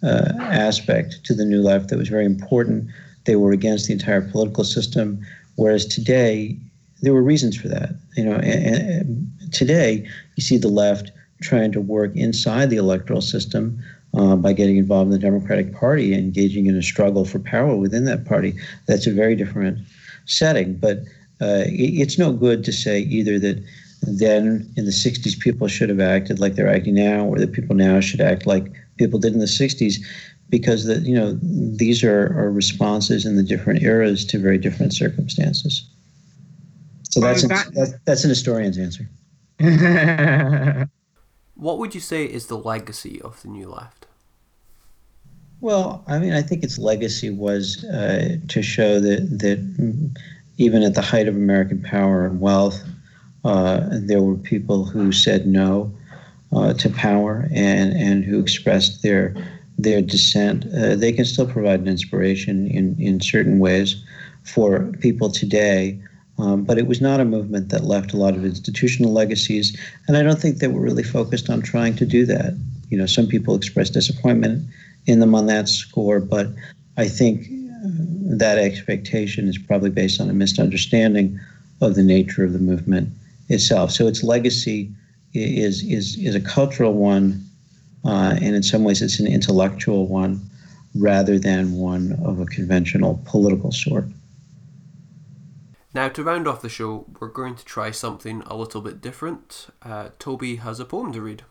[0.03, 2.89] uh, aspect to the new left that was very important.
[3.24, 5.26] They were against the entire political system,
[5.57, 6.57] whereas today
[7.03, 7.91] there were reasons for that.
[8.16, 11.11] You know, and, and today you see the left
[11.42, 13.82] trying to work inside the electoral system
[14.14, 18.05] uh, by getting involved in the Democratic Party, engaging in a struggle for power within
[18.05, 18.55] that party.
[18.86, 19.78] That's a very different
[20.26, 20.76] setting.
[20.76, 20.98] But
[21.40, 23.64] uh, it, it's no good to say either that
[24.03, 27.76] then in the 60s people should have acted like they're acting now, or that people
[27.76, 29.96] now should act like people did in the 60s,
[30.48, 34.92] because the, you know these are, are responses in the different eras to very different
[34.92, 35.88] circumstances.
[37.11, 39.09] So that's, that, an, that's, that's an historian's answer.
[41.55, 44.07] what would you say is the legacy of the New Left?
[45.61, 49.59] Well, I mean, I think its legacy was uh, to show that that
[50.57, 52.83] even at the height of American power and wealth,
[53.45, 55.93] uh, there were people who said no
[56.53, 59.35] uh, to power and and who expressed their
[59.77, 60.65] their dissent.
[60.75, 64.03] Uh, they can still provide an inspiration in in certain ways
[64.43, 66.01] for people today
[66.41, 70.16] um, but it was not a movement that left a lot of institutional legacies, and
[70.16, 72.59] I don't think they were really focused on trying to do that.
[72.88, 74.66] You know, some people expressed disappointment
[75.07, 76.49] in them on that score, but
[76.97, 77.88] I think uh,
[78.38, 81.38] that expectation is probably based on a misunderstanding
[81.80, 83.11] of the nature of the movement
[83.49, 83.91] itself.
[83.91, 84.91] So its legacy
[85.34, 87.45] is is is a cultural one,
[88.05, 90.41] uh, and in some ways it's an intellectual one,
[90.95, 94.07] rather than one of a conventional political sort.
[95.93, 99.68] Now, to round off the show, we're going to try something a little bit different.
[99.82, 101.43] Uh, Toby has a poem to read.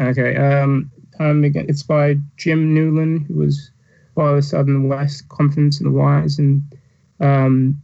[0.00, 3.70] Okay, um, it's by Jim Newland, who was
[4.14, 6.62] part of the Southern West Conference and Wise, and
[7.18, 7.76] um,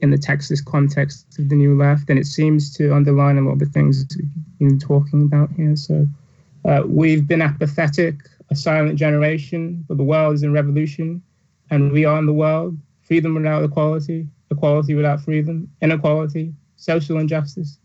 [0.00, 3.52] in the Texas context of the New Left, and it seems to underline a lot
[3.52, 5.74] of the things we've been talking about here.
[5.76, 6.06] So,
[6.66, 8.16] uh, we've been apathetic,
[8.50, 11.22] a silent generation, but the world is in revolution,
[11.70, 12.76] and we are in the world
[13.10, 17.80] freedom without equality, equality without freedom, inequality, social injustice,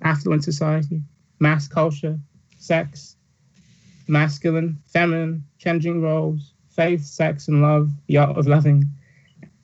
[0.00, 1.02] affluent society,
[1.38, 2.18] mass culture,
[2.56, 3.16] sex,
[4.08, 8.82] masculine, feminine, changing roles, faith, sex, and love, the art of loving,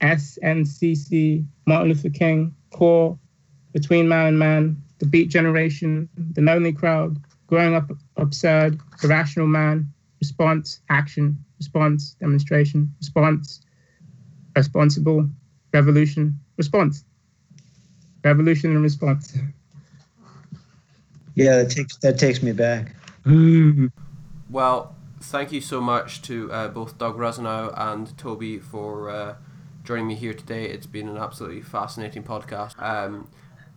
[0.03, 3.19] SNCC, Martin Luther King, CORE,
[3.73, 9.91] between man and man, the beat generation, the lonely crowd, growing up absurd, irrational man,
[10.21, 13.63] response, action, response, demonstration, response,
[14.57, 15.29] responsible,
[15.73, 17.05] revolution, response.
[18.25, 19.39] Revolution and response.
[21.35, 22.95] Yeah, that takes that takes me back.
[24.49, 29.35] Well, thank you so much to uh, both Doug Rossinow and Toby for uh,
[29.83, 30.67] joining me here today.
[30.67, 32.81] It's been an absolutely fascinating podcast.
[32.81, 33.29] Um,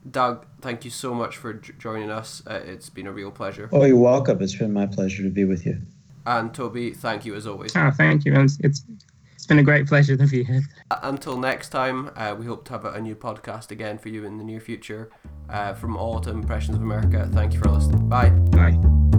[0.09, 2.43] Doug, thank you so much for j- joining us.
[2.45, 3.67] Uh, it's been a real pleasure.
[3.71, 4.41] Oh, you're welcome.
[4.43, 5.81] It's been my pleasure to be with you.
[6.27, 7.75] And Toby, thank you as always.
[7.75, 8.35] Oh, thank you.
[8.35, 8.83] It's, it's
[9.49, 10.61] been a great pleasure to be here.
[11.03, 14.37] Until next time, uh, we hope to have a, new podcast again for you in
[14.37, 15.09] the near future.
[15.49, 18.07] Uh, from all to Impressions of America, thank you for listening.
[18.07, 18.29] Bye.
[18.29, 19.18] Bye.